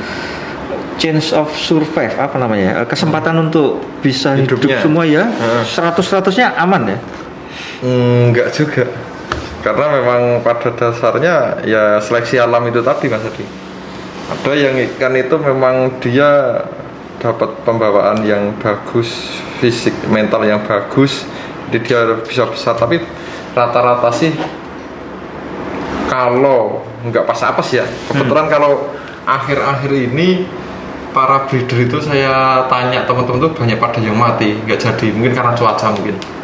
chance 0.95 1.31
of 1.31 1.47
survive 1.51 2.11
apa 2.13 2.35
namanya 2.35 2.63
ya 2.65 2.83
kesempatan 2.83 3.35
untuk 3.41 3.79
bisa 3.99 4.35
hidup 4.35 4.59
Hidupnya. 4.59 4.79
semua 4.79 5.03
ya 5.03 5.23
Hmm. 5.23 5.63
100 5.63 6.03
100-nya 6.03 6.55
aman 6.57 6.81
ya 6.85 6.97
enggak 7.83 8.51
juga. 8.55 8.85
Karena 9.59 9.91
memang 9.91 10.21
pada 10.39 10.71
dasarnya 10.71 11.67
ya 11.67 11.99
seleksi 11.99 12.39
alam 12.39 12.63
itu 12.71 12.79
tadi 12.79 13.11
mas 13.11 13.23
Adi. 13.27 13.43
Ada 14.29 14.53
yang 14.55 14.75
ikan 14.93 15.13
itu 15.19 15.35
memang 15.35 15.99
dia 15.99 16.63
dapat 17.19 17.59
pembawaan 17.67 18.23
yang 18.23 18.55
bagus 18.63 19.11
fisik 19.59 19.91
mental 20.07 20.47
yang 20.47 20.63
bagus 20.63 21.27
jadi 21.69 21.79
dia 21.83 21.99
bisa 22.23 22.47
besar. 22.47 22.79
Tapi 22.79 23.03
rata-rata 23.51 24.09
sih 24.15 24.31
kalau 26.07 26.79
nggak 27.03 27.27
pas 27.27 27.41
apes 27.43 27.75
ya. 27.75 27.83
Kebetulan 28.07 28.47
kalau 28.47 28.87
akhir-akhir 29.27 29.91
ini 29.91 30.47
para 31.11 31.51
breeder 31.51 31.83
itu 31.83 31.99
saya 31.99 32.63
tanya 32.71 33.03
teman-teman 33.03 33.43
tuh 33.43 33.51
banyak 33.59 33.75
pada 33.75 33.99
yang 33.99 34.15
mati. 34.15 34.55
Nggak 34.55 34.79
jadi. 34.79 35.07
Mungkin 35.11 35.35
karena 35.35 35.51
cuaca 35.51 35.91
mungkin 35.91 36.38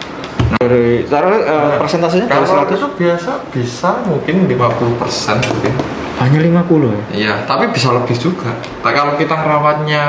Dari 0.46 1.04
taruh 1.10 1.42
eh, 1.42 1.76
persentasenya 1.82 2.30
dari 2.30 2.46
kalau 2.46 2.70
100 2.70 2.78
itu 2.78 2.90
biasa 2.96 3.32
bisa 3.50 3.90
mungkin 4.06 4.46
50% 4.46 5.50
mungkin 5.52 5.74
hanya 6.16 6.40
50 6.40 6.96
ya. 6.96 7.02
Iya, 7.12 7.34
tapi 7.44 7.68
bisa 7.74 7.92
lebih 7.92 8.16
juga. 8.16 8.56
Nah, 8.86 8.92
kalau 8.96 9.20
kita 9.20 9.36
merawatnya 9.36 10.04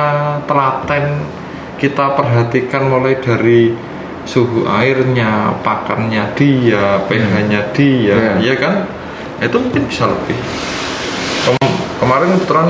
telaten, 0.46 1.24
kita 1.82 2.14
perhatikan 2.14 2.86
mulai 2.86 3.18
dari 3.18 3.74
suhu 4.22 4.66
airnya, 4.66 5.54
pakannya 5.62 6.30
dia, 6.38 7.02
pH-nya 7.06 7.60
dia, 7.74 8.38
Iya. 8.38 8.54
ya 8.54 8.54
kan? 8.54 8.74
Itu 9.42 9.58
mungkin 9.58 9.86
bisa 9.90 10.06
lebih. 10.06 10.38
Kem- 11.42 11.74
kemarin 11.98 12.38
kebetulan 12.38 12.68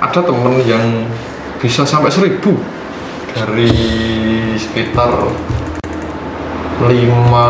ada 0.00 0.20
temen 0.20 0.54
yang 0.64 0.84
bisa 1.60 1.88
sampai 1.88 2.12
seribu 2.12 2.52
dari 3.32 3.72
sekitar 4.56 5.08
lima 6.82 7.46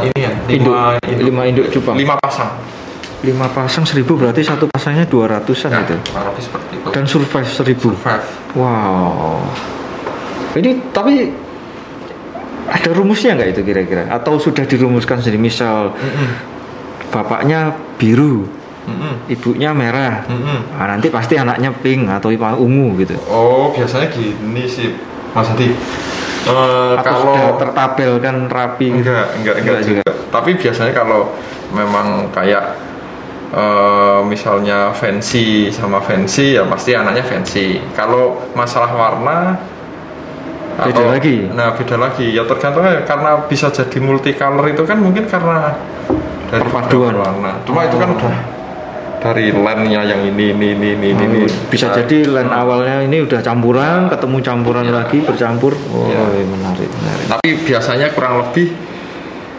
ini 0.00 0.18
ya 0.22 0.32
lima 0.46 0.54
Induk, 0.54 0.74
lima 1.18 1.42
induk 1.44 1.66
cupang. 1.70 1.96
lima 1.98 2.14
pasang 2.18 2.50
Lima 3.24 3.48
pasang 3.50 3.82
1000 3.82 4.06
berarti 4.06 4.44
satu 4.44 4.68
pasangnya 4.70 5.08
200-an 5.08 5.72
Nah, 5.72 5.82
gitu. 5.82 5.96
kurang 6.04 6.30
lebih 6.30 6.42
seperti 6.46 6.72
itu 6.78 6.88
Dan 6.92 7.04
survive 7.08 7.48
1000. 7.48 7.90
survive 7.96 8.26
Wow. 8.54 9.40
Ini 10.54 10.70
tapi 10.94 11.32
ada 12.66 12.90
rumusnya 12.92 13.34
nggak 13.34 13.50
itu 13.50 13.60
kira-kira? 13.64 14.06
Atau 14.12 14.36
sudah 14.38 14.62
dirumuskan 14.62 15.24
sendiri? 15.24 15.42
Misal 15.42 15.96
Mm-mm. 15.96 16.28
bapaknya 17.10 17.74
biru, 17.96 18.46
Mm-mm. 18.84 19.26
ibunya 19.32 19.72
merah. 19.72 20.22
Mm-mm. 20.28 20.76
Nah, 20.76 20.86
nanti 20.86 21.08
pasti 21.10 21.34
anaknya 21.34 21.72
pink 21.72 22.06
atau 22.06 22.30
ungu 22.30 23.00
gitu. 23.00 23.16
Oh, 23.26 23.72
biasanya 23.74 24.12
gini 24.12 24.68
sih, 24.68 24.92
Mas 25.34 25.50
Hadi. 25.50 25.72
Eh, 26.46 26.92
Atau 26.94 27.02
kalau 27.02 27.34
sudah 27.34 27.50
tertabelkan 27.58 28.36
rapi 28.46 28.86
gitu. 28.94 29.10
enggak, 29.10 29.26
enggak, 29.34 29.54
enggak, 29.58 29.74
Enggak 29.76 29.80
juga. 29.82 30.04
Tapi 30.30 30.50
biasanya 30.54 30.92
kalau 30.94 31.20
memang 31.74 32.30
kayak 32.30 32.64
eh, 33.50 34.20
misalnya 34.22 34.90
fancy 34.92 35.70
sama 35.70 35.98
fancy 35.98 36.54
ya 36.54 36.62
pasti 36.66 36.94
anaknya 36.94 37.26
fancy. 37.26 37.82
Kalau 37.92 38.46
masalah 38.54 38.90
warna 38.94 39.38
Beda 40.76 41.08
lagi? 41.08 41.48
Nah, 41.48 41.72
beda 41.72 41.96
lagi. 41.96 42.36
Ya 42.36 42.44
tergantung 42.44 42.84
ya, 42.84 43.00
karena 43.08 43.48
bisa 43.48 43.72
jadi 43.72 43.96
multicolor 43.96 44.68
itu 44.68 44.84
kan 44.84 45.00
mungkin 45.00 45.24
karena 45.24 45.72
dari 46.52 46.60
Perpaduan. 46.68 47.16
beberapa 47.16 47.32
warna. 47.32 47.50
Cuma 47.64 47.88
itu 47.88 47.96
kan 47.96 48.12
Oh. 48.12 48.16
udah 48.20 48.36
dari 49.18 49.48
line-nya 49.48 50.00
yang 50.04 50.20
ini 50.22 50.52
ini 50.52 50.66
ini 50.72 50.88
ini, 50.94 51.08
ini, 51.10 51.24
ini. 51.26 51.40
Bisa 51.66 51.90
Nah, 51.90 51.94
jadi 51.98 52.18
line 52.24 52.52
awalnya 52.52 52.96
ini 53.00 53.20
udah 53.20 53.40
campuran, 53.40 54.06
ketemu 54.06 54.36
campuran 54.40 54.84
Iya. 54.86 54.94
lagi, 54.94 55.18
bercampur. 55.20 55.72
Oh, 55.90 56.06
iya, 56.06 56.22
menarik, 56.42 56.88
menarik. 56.92 57.26
tapi 57.28 57.48
biasanya 57.62 58.06
kurang 58.10 58.34
lebih 58.40 58.70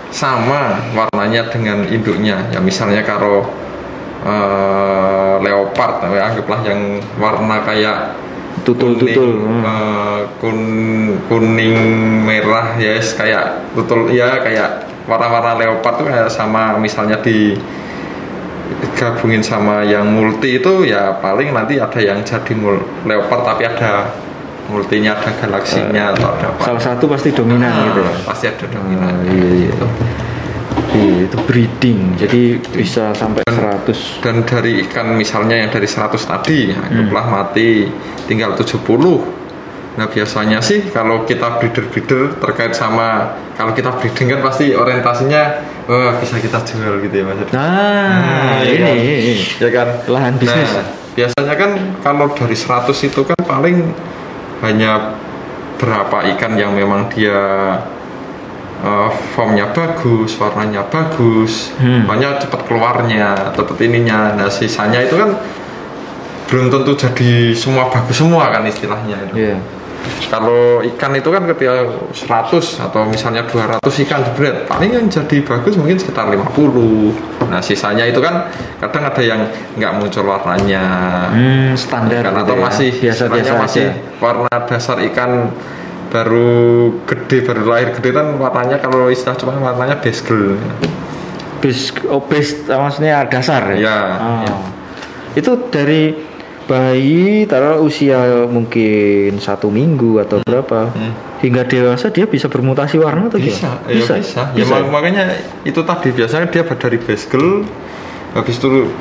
sama 0.08 0.80
warnanya 0.96 1.52
dengan 1.52 1.84
induknya 1.86 2.48
ya 2.48 2.60
misalnya 2.60 3.04
kalau 3.04 3.44
eh, 4.24 5.36
leopard 5.40 6.10
ya, 6.10 6.22
anggaplah 6.28 6.60
yang 6.64 6.82
warna 7.16 7.62
kayak 7.62 8.18
Tutul-tutul. 8.66 9.38
kuning, 9.38 9.62
Hmm. 9.62 9.64
eh, 9.64 10.20
kun- 10.42 11.16
kuning 11.28 11.76
merah 12.26 12.76
ya 12.76 12.98
yes, 12.98 13.14
kayak 13.14 13.72
tutul 13.72 14.10
ya 14.10 14.42
kayak 14.42 14.84
warna-warna 15.06 15.56
leopard 15.56 15.96
tuh 15.98 16.06
kayak 16.06 16.28
sama 16.28 16.76
misalnya 16.76 17.22
di 17.22 17.56
gabungin 18.94 19.42
sama 19.42 19.82
yang 19.82 20.08
multi 20.08 20.58
itu 20.58 20.84
ya 20.84 21.18
paling 21.18 21.52
nanti 21.52 21.78
ada 21.78 21.98
yang 21.98 22.22
jadi 22.22 22.54
mul 22.54 22.78
leopard 23.04 23.44
tapi 23.46 23.64
ada 23.64 24.10
multinya 24.68 25.16
ada 25.16 25.32
galaksinya 25.34 26.12
atau 26.12 26.28
ada 26.30 26.46
apa 26.52 26.62
Salah 26.66 26.84
satu 26.84 27.08
pasti 27.08 27.32
dominan 27.32 27.70
Ah, 27.70 27.84
gitu 27.86 28.02
ya. 28.02 28.14
pasti 28.24 28.46
ada 28.46 28.66
dominan 28.68 29.14
Ah, 29.16 29.24
iya, 29.26 29.50
iya. 29.64 29.74
Iya, 30.88 31.28
itu 31.28 31.38
breeding. 31.44 32.16
Jadi 32.16 32.42
bisa 32.72 33.12
sampai 33.12 33.44
100. 33.46 34.22
dan 34.22 34.42
dari 34.44 34.86
ikan 34.88 35.14
misalnya 35.14 35.58
yang 35.58 35.70
dari 35.70 35.86
100 35.86 36.22
tadi 36.22 36.70
Hmm. 36.70 36.84
anggaplah 36.84 37.26
mati 37.28 37.90
tinggal 38.26 38.54
70 38.54 39.26
nah 39.98 40.06
biasanya 40.06 40.62
sih 40.62 40.86
kalau 40.88 41.26
kita 41.26 41.58
breeder-breeder 41.58 42.38
terkait 42.38 42.72
sama 42.72 43.34
kalau 43.54 43.74
kita 43.74 43.90
breeding 43.94 44.30
kan 44.30 44.40
pasti 44.42 44.70
orientasinya 44.72 45.42
wah 45.88 46.20
bisa 46.20 46.36
kita 46.38 46.60
jual 46.62 47.00
gitu 47.02 47.16
ya 47.16 47.24
mas 47.24 47.40
Nah, 47.50 48.60
iya 48.62 48.70
ini, 48.70 48.84
kan? 48.84 48.96
ini. 49.00 49.36
ya 49.58 49.70
kan 49.72 49.88
Lahan 50.06 50.34
bisnis. 50.36 50.70
Nah, 50.70 50.86
biasanya 51.16 51.56
kan 51.56 51.72
kalau 52.00 52.28
dari 52.32 52.54
100 52.54 52.92
itu 53.02 53.22
kan 53.24 53.40
paling 53.42 53.90
hanya 54.62 55.18
berapa 55.78 56.28
ikan 56.36 56.54
yang 56.54 56.74
memang 56.74 57.08
dia 57.10 57.40
eh, 58.78 59.10
formnya 59.34 59.74
bagus, 59.74 60.38
warnanya 60.38 60.86
bagus, 60.86 61.74
Hmm. 61.82 62.06
banyak 62.06 62.46
cepat 62.46 62.62
keluarnya, 62.66 63.54
cepat 63.58 63.78
ininya. 63.82 64.38
Nah 64.38 64.50
sisanya 64.50 65.02
itu 65.02 65.18
kan 65.18 65.34
belum 66.48 66.70
tentu 66.70 66.94
jadi 66.94 67.52
semua 67.52 67.90
bagus 67.90 68.18
semua 68.18 68.48
kan 68.50 68.62
istilahnya. 68.64 69.18
itu. 69.26 69.34
Iya. 69.36 69.58
Kalau 70.28 70.84
ikan 70.84 71.12
itu 71.14 71.30
kan 71.30 71.44
ketika 71.46 71.88
100 72.12 72.84
atau 72.84 73.02
misalnya 73.06 73.44
200 73.44 73.80
ikan 73.80 74.20
jebret, 74.24 74.68
paling 74.68 74.92
yang 74.92 75.08
jadi 75.08 75.40
bagus 75.42 75.76
mungkin 75.76 75.96
sekitar 75.96 76.28
50. 76.28 77.48
Nah 77.48 77.60
sisanya 77.60 78.04
itu 78.04 78.20
kan 78.20 78.52
kadang 78.78 79.04
ada 79.08 79.22
yang 79.22 79.48
nggak 79.76 79.92
muncul 79.96 80.28
warnanya. 80.28 80.84
Hmm, 81.32 81.72
standar 81.74 82.22
Ikan 82.22 82.34
gitu 82.36 82.44
atau 82.44 82.56
ya. 82.56 82.64
masih 82.64 82.90
biasa-biasa 82.92 83.32
istilahnya 83.32 83.54
masih 83.64 83.86
aja. 83.88 84.20
warna 84.20 84.56
dasar 84.66 84.98
ikan 85.08 85.32
baru 86.08 86.50
gede 87.04 87.38
baru 87.44 87.62
lahir 87.68 87.90
gede 87.94 88.10
kan 88.12 88.28
warnanya 88.36 88.80
kalau 88.80 89.08
istilah 89.08 89.36
cuma 89.36 89.56
warnanya 89.56 90.00
basegel 90.00 90.56
Base, 91.58 91.90
oh, 92.06 92.22
base 92.22 92.70
maksudnya 92.70 93.26
dasar 93.26 93.74
ya? 93.74 93.82
Iya, 93.82 93.98
Ah. 93.98 94.42
iya. 94.46 94.56
Itu 95.34 95.58
dari 95.74 96.14
bayi 96.68 97.44
taruh 97.44 97.80
usia 97.80 98.20
mungkin 98.46 99.40
satu 99.40 99.68
minggu 99.68 100.20
atau 100.20 100.44
berapa 100.44 100.92
Hmm. 100.92 101.16
hingga 101.40 101.64
dewasa 101.64 102.10
dia 102.10 102.28
bisa 102.28 102.46
bermutasi 102.46 102.98
warna 102.98 103.28
atau 103.28 103.40
bisa 103.40 103.80
gimana? 103.80 103.88
bisa 103.90 104.14
ya 104.14 104.22
bisa, 104.22 104.42
Ya, 104.54 104.66
mak- 104.68 104.92
makanya 104.92 105.24
itu 105.64 105.80
tadi 105.82 106.12
biasanya 106.12 106.48
dia 106.48 106.68
dari 106.68 106.98
basegel 106.98 107.64
habis 108.34 108.56
itu 108.56 108.92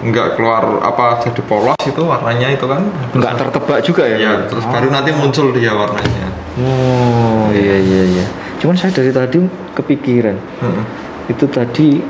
nggak 0.00 0.34
keluar 0.34 0.80
apa 0.80 1.20
jadi 1.22 1.40
polos 1.44 1.76
itu 1.80 2.00
warnanya 2.00 2.50
itu 2.50 2.64
kan 2.64 2.82
nggak 3.12 3.34
tertebak 3.36 3.78
juga 3.82 4.02
ya? 4.04 4.16
ya 4.18 4.32
terus 4.44 4.64
Ah. 4.64 4.72
baru 4.72 4.88
nanti 4.90 5.10
muncul 5.12 5.52
dia 5.52 5.70
warnanya 5.70 6.26
Oh 6.58 7.46
iya 7.50 7.78
iya 7.78 8.02
iya. 8.10 8.26
Cuman 8.58 8.74
saya 8.74 8.90
dari 8.90 9.08
tadi 9.10 9.38
kepikiran 9.72 10.34
Heeh. 10.34 10.84
itu 11.28 11.46
tadi 11.46 12.02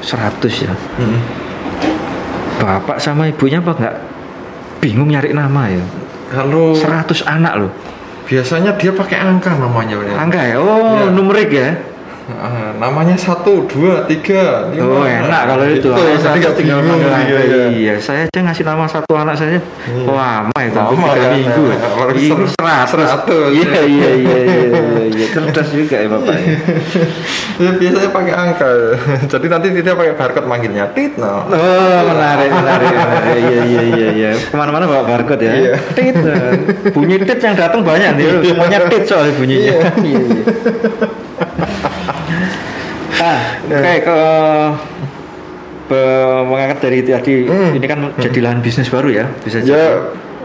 100 0.00 0.64
ya. 0.64 0.72
Heeh. 0.72 1.20
Bapak 2.66 2.98
sama 2.98 3.30
ibunya 3.30 3.62
apa 3.62 3.78
nggak 3.78 3.94
bingung 4.82 5.06
nyari 5.06 5.30
nama 5.30 5.70
ya? 5.70 5.82
kalau 6.26 6.74
100 6.74 7.22
anak 7.22 7.54
loh. 7.54 7.70
biasanya 8.26 8.74
dia 8.74 8.90
pakai 8.90 9.22
angka 9.22 9.54
namanya. 9.54 9.94
Angka 10.18 10.42
ya? 10.42 10.58
Oh, 10.58 10.98
Iya. 10.98 11.14
numerik 11.14 11.54
ya? 11.54 11.78
Namanya 12.76 13.14
satu 13.14 13.70
dua 13.70 14.02
tiga 14.10 14.66
lima. 14.74 14.82
Oh 14.82 15.06
enak 15.06 15.42
kalau 15.46 15.66
itu. 15.70 15.94
jadi 15.94 16.18
Saya 16.18 16.34
nggak 16.42 16.54
tinggal 16.58 16.78
bingung 16.82 17.06
panggil 17.06 17.36
iya, 17.38 17.42
iya. 17.46 17.66
Iya, 17.70 17.94
saya 18.02 18.20
aja 18.26 18.40
ngasih 18.42 18.64
nama 18.66 18.84
satu 18.90 19.14
anak 19.14 19.38
saya. 19.38 19.62
Iya. 19.62 20.10
Lama 20.10 20.58
itu, 20.58 20.74
Lama 20.74 21.06
tiga 21.14 21.22
ya, 21.22 21.30
minggu. 21.38 21.62
ya. 21.70 21.78
Ini 22.18 22.26
ser- 22.50 22.90
seratus. 22.90 23.48
Iya 23.54 23.70
ya. 23.70 23.82
iya 23.86 24.10
iya 24.10 24.10
iya 24.10 24.40
iya. 24.42 25.04
iya. 25.14 25.26
Cerdas 25.30 25.68
juga 25.70 25.96
ya 26.02 26.08
bapak. 26.10 26.34
ya. 26.34 26.44
Ya, 27.56 27.72
biasanya 27.72 28.12
pakai 28.12 28.34
angka 28.36 28.68
jadi 29.32 29.46
nanti 29.48 29.66
dia 29.80 29.96
pakai 29.96 30.12
barcode 30.12 30.44
manggilnya 30.44 30.92
tit 30.92 31.16
no 31.16 31.40
Oh 31.48 32.00
menarik 32.04 32.52
menarik 32.52 32.88
menarik. 32.92 33.32
Iya 33.32 33.60
iya 33.64 33.80
iya 33.96 34.08
iya. 34.12 34.30
Ke 34.36 34.52
mana-mana 34.60 34.84
bawa 34.84 35.08
barcode 35.08 35.40
ya. 35.40 35.52
Iya. 35.56 35.72
Tit. 35.96 36.20
Bunyi 36.92 37.16
tit 37.24 37.40
yang 37.40 37.56
datang 37.56 37.80
banyak 37.80 38.12
nih. 38.20 38.44
Semuanya 38.44 38.92
tit 38.92 39.08
soalnya 39.08 39.32
bunyinya. 39.40 39.72
Iya 40.04 40.20
iya. 40.20 40.44
Ah, 43.16 43.40
oke 43.62 43.92
ke 43.98 44.16
be- 45.86 46.42
mengangkat 46.44 46.78
dari 46.80 46.98
tadi 47.00 47.34
Hmm. 47.46 47.72
ini 47.72 47.86
kan 47.86 47.98
jadi 48.16 48.38
lahan 48.40 48.60
bisnis 48.60 48.88
baru 48.88 49.08
ya 49.08 49.24
bisa 49.40 49.60
jadi. 49.60 49.70
ya 49.72 49.86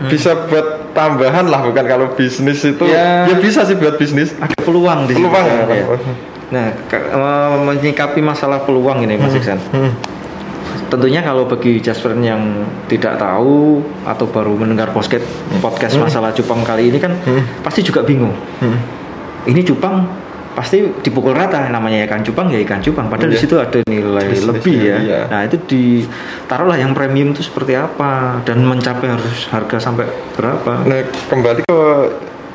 bisa 0.02 0.34
buat 0.46 0.94
tambahan 0.94 1.46
lah 1.46 1.62
bukan 1.62 1.86
kalau 1.86 2.10
bisnis 2.12 2.62
itu 2.62 2.86
Ya. 2.86 3.26
ya, 3.26 3.36
bisa 3.38 3.62
sih 3.64 3.76
buat 3.76 3.96
bisnis 3.96 4.34
ada 4.36 4.58
peluang 4.58 5.06
di 5.06 5.14
situ. 5.14 5.22
Peluang, 5.24 5.46
ya. 5.46 5.64
peluang. 5.64 6.02
Nah, 6.52 6.66
ke- 6.86 7.06
eh, 7.06 7.50
menyikapi 7.62 8.20
masalah 8.20 8.62
peluang 8.62 9.02
ini 9.02 9.16
Mas 9.16 9.30
Hmm. 9.30 9.40
Iksan. 9.40 9.60
Hmm. 9.72 9.94
tentunya 10.88 11.20
kalau 11.20 11.48
bagi 11.48 11.80
Jasper 11.80 12.12
yang 12.18 12.68
tidak 12.86 13.16
tahu 13.16 13.80
atau 14.04 14.26
baru 14.26 14.56
mendengar 14.56 14.92
podcast 14.92 15.24
podcast 15.58 15.96
masalah 15.96 16.32
cupang 16.32 16.62
kali 16.62 16.92
ini 16.92 17.00
kan 17.00 17.16
Hmm. 17.18 17.48
pasti 17.62 17.80
juga 17.80 18.04
bingung. 18.04 18.36
Hmm. 18.60 18.76
Ini 19.46 19.64
cupang 19.64 20.04
pasti 20.52 20.84
dipukul 21.00 21.32
rata 21.32 21.64
namanya 21.68 22.04
ikan 22.06 22.22
cupang 22.22 22.52
ya 22.52 22.60
ikan 22.62 22.80
cupang 22.80 23.08
padahal 23.08 23.32
di 23.32 23.40
Iya. 23.40 23.44
situ 23.44 23.56
ada 23.56 23.80
nilai 23.88 24.28
lebih 24.36 24.76
ya. 24.78 24.98
iya. 25.00 25.20
Nah, 25.26 25.42
itu 25.44 25.56
ditaruhlah 25.64 26.76
yang 26.76 26.92
premium 26.92 27.32
itu 27.32 27.42
seperti 27.42 27.74
apa 27.74 28.44
dan 28.44 28.62
mencapai 28.62 29.08
harus 29.10 29.48
harga 29.48 29.80
sampai 29.80 30.06
berapa? 30.34 30.84
Nah, 30.84 31.00
kembali 31.28 31.64
ke 31.64 31.80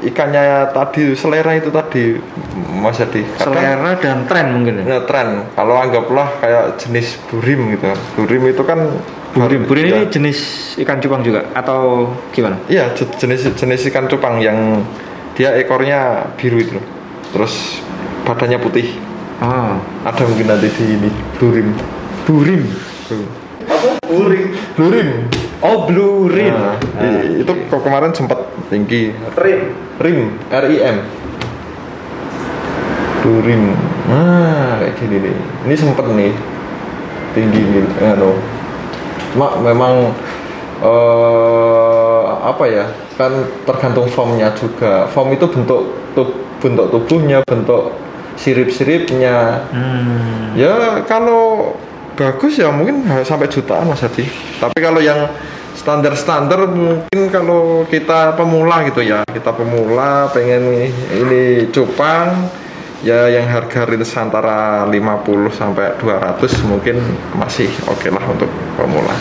ikannya 0.05 0.45
tadi 0.71 1.17
selera 1.17 1.57
itu 1.57 1.73
tadi 1.73 2.21
Mas 2.69 3.01
Adi. 3.01 3.25
Selera 3.37 3.97
dan 3.97 4.29
tren 4.29 4.53
mungkin 4.53 4.81
ya. 4.81 4.85
Nah, 4.87 5.03
tren. 5.03 5.49
Kalau 5.53 5.75
anggaplah 5.75 6.37
kayak 6.39 6.77
jenis 6.77 7.17
burim 7.27 7.73
gitu. 7.73 7.89
Burim 8.15 8.43
itu 8.45 8.63
kan 8.63 8.81
Burin, 9.33 9.69
burin 9.69 9.85
Iya. 9.85 9.95
ini 9.95 10.05
jenis 10.09 10.39
ikan 10.81 10.97
cupang 10.97 11.21
juga 11.21 11.45
atau 11.53 12.09
gimana? 12.33 12.57
Iya, 12.69 12.93
je- 12.93 13.09
jenis 13.17 13.45
jenis 13.53 13.85
ikan 13.89 14.09
cupang 14.09 14.41
yang 14.41 14.81
dia 15.33 15.53
ekornya 15.55 16.33
biru 16.37 16.57
itu. 16.57 16.81
Terus 17.37 17.85
badannya 18.27 18.59
putih. 18.59 18.91
Oh, 19.39 19.79
Ada 20.03 20.27
mungkin 20.27 20.51
nanti 20.51 20.69
di 20.73 20.85
ini 20.99 21.09
burim. 21.39 21.71
burim. 22.27 22.63
Burim. 24.11 24.47
Burim. 24.75 25.09
Oh, 25.63 25.87
blue 25.87 26.29
rim. 26.29 26.53
Nah, 26.53 26.77
Ah, 26.99 27.21
i- 27.23 27.41
itu 27.41 27.53
kok 27.69 27.81
kemarin 27.81 28.11
sempat 28.13 28.39
tinggi. 28.69 29.15
rim. 29.39 29.61
Rim, 30.03 30.19
R 30.51 30.65
I 30.69 30.77
M. 30.83 30.97
Burim. 33.23 33.73
Nah, 34.07 34.79
kayak 34.79 34.95
gini 35.01 35.17
nih. 35.19 35.37
Ini 35.67 35.75
sempat 35.75 36.07
nih 36.13 36.33
tinggi 37.33 37.61
gitu. 37.61 37.89
Anu. 38.05 38.33
Cuma 39.35 39.59
memang 39.61 40.13
eh 40.81 42.25
apa 42.47 42.65
ya? 42.69 42.85
Kan 43.17 43.33
tergantung 43.65 44.07
formnya 44.09 44.53
juga. 44.55 45.09
Form 45.11 45.33
itu 45.33 45.49
bentuk 45.49 45.83
tub- 46.13 46.37
bentuk 46.61 46.87
tubuhnya, 46.93 47.41
bentuk 47.49 47.91
sirip-siripnya. 48.37 49.67
Hmm. 49.73 50.57
Ya 50.57 51.05
kalau 51.05 51.75
bagus 52.17 52.57
ya 52.57 52.73
mungkin 52.73 53.05
sampai 53.25 53.53
jutaan 53.53 53.89
Mas 53.89 54.01
Hadi. 54.01 54.25
Tapi 54.61 54.79
kalau 54.81 55.01
yang 55.05 55.29
standar-standar 55.77 56.65
mungkin 56.73 57.29
kalau 57.29 57.85
kita 57.85 58.33
pemula 58.35 58.89
gitu 58.89 59.05
ya, 59.05 59.21
kita 59.29 59.53
pemula 59.53 60.33
pengen 60.33 60.89
ini 61.13 61.69
cupang 61.69 62.49
ya 63.05 63.29
yang 63.29 63.45
harga 63.45 63.85
range 63.85 64.17
antara 64.17 64.89
50 64.89 65.53
sampai 65.53 66.01
200 66.01 66.41
mungkin 66.65 66.97
masih 67.37 67.69
oke 67.85 68.09
lah 68.09 68.25
untuk 68.25 68.49
pemula. 68.81 69.15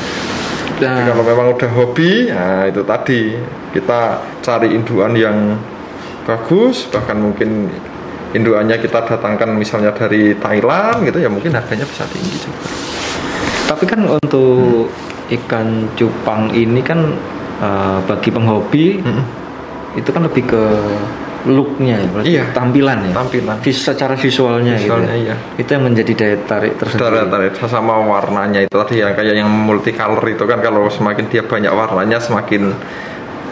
Tapi 0.75 0.91
Nah, 0.91 1.07
kalau 1.07 1.23
memang 1.23 1.55
udah 1.55 1.71
hobi, 1.71 2.27
ya 2.27 2.67
itu 2.67 2.83
tadi 2.83 3.31
kita 3.71 4.19
cari 4.43 4.75
induan 4.75 5.15
yang 5.15 5.55
bagus, 6.27 6.91
bahkan 6.91 7.15
mungkin 7.15 7.71
induannya 8.33 8.79
kita 8.79 9.05
datangkan 9.05 9.53
misalnya 9.53 9.91
dari 9.91 10.33
Thailand 10.33 11.05
gitu 11.05 11.21
ya 11.21 11.29
mungkin 11.29 11.53
harganya 11.53 11.85
bisa 11.85 12.03
tinggi 12.09 12.37
juga. 12.41 12.59
tapi 13.65 13.83
kan 13.85 14.01
untuk 14.05 14.89
ikan 15.29 15.89
cupang 15.93 16.53
ini 16.53 16.81
kan 16.81 16.99
eh, 17.59 17.99
bagi 18.05 18.29
penghobi 18.29 19.01
itu 19.95 20.09
kan 20.11 20.21
lebih 20.27 20.43
ke 20.45 20.63
looknya 21.45 22.01
ya, 22.01 22.07
berarti 22.09 22.29
Iya. 22.33 22.43
tampilan 22.57 22.97
ya, 23.05 23.11
Tampilan. 23.13 23.55
Vis- 23.61 23.85
secara 23.85 24.17
visualnya, 24.17 24.81
Visualnya, 24.81 25.13
gitu. 25.13 25.29
ya. 25.29 25.37
iya. 25.37 25.61
Itu 25.61 25.69
yang 25.77 25.83
menjadi 25.85 26.11
daya 26.17 26.37
tarik 26.41 26.73
tersendiri. 26.81 27.29
Tarik 27.29 27.53
sama 27.69 28.01
warnanya 28.01 28.65
itu 28.65 28.73
tadi 28.73 28.97
ya 28.97 29.13
kayak 29.13 29.45
yang 29.45 29.49
multicolor 29.53 30.25
itu 30.25 30.41
kan 30.49 30.57
kalau 30.65 30.89
semakin 30.89 31.29
dia 31.29 31.45
banyak 31.45 31.69
warnanya 31.69 32.17
semakin 32.17 32.73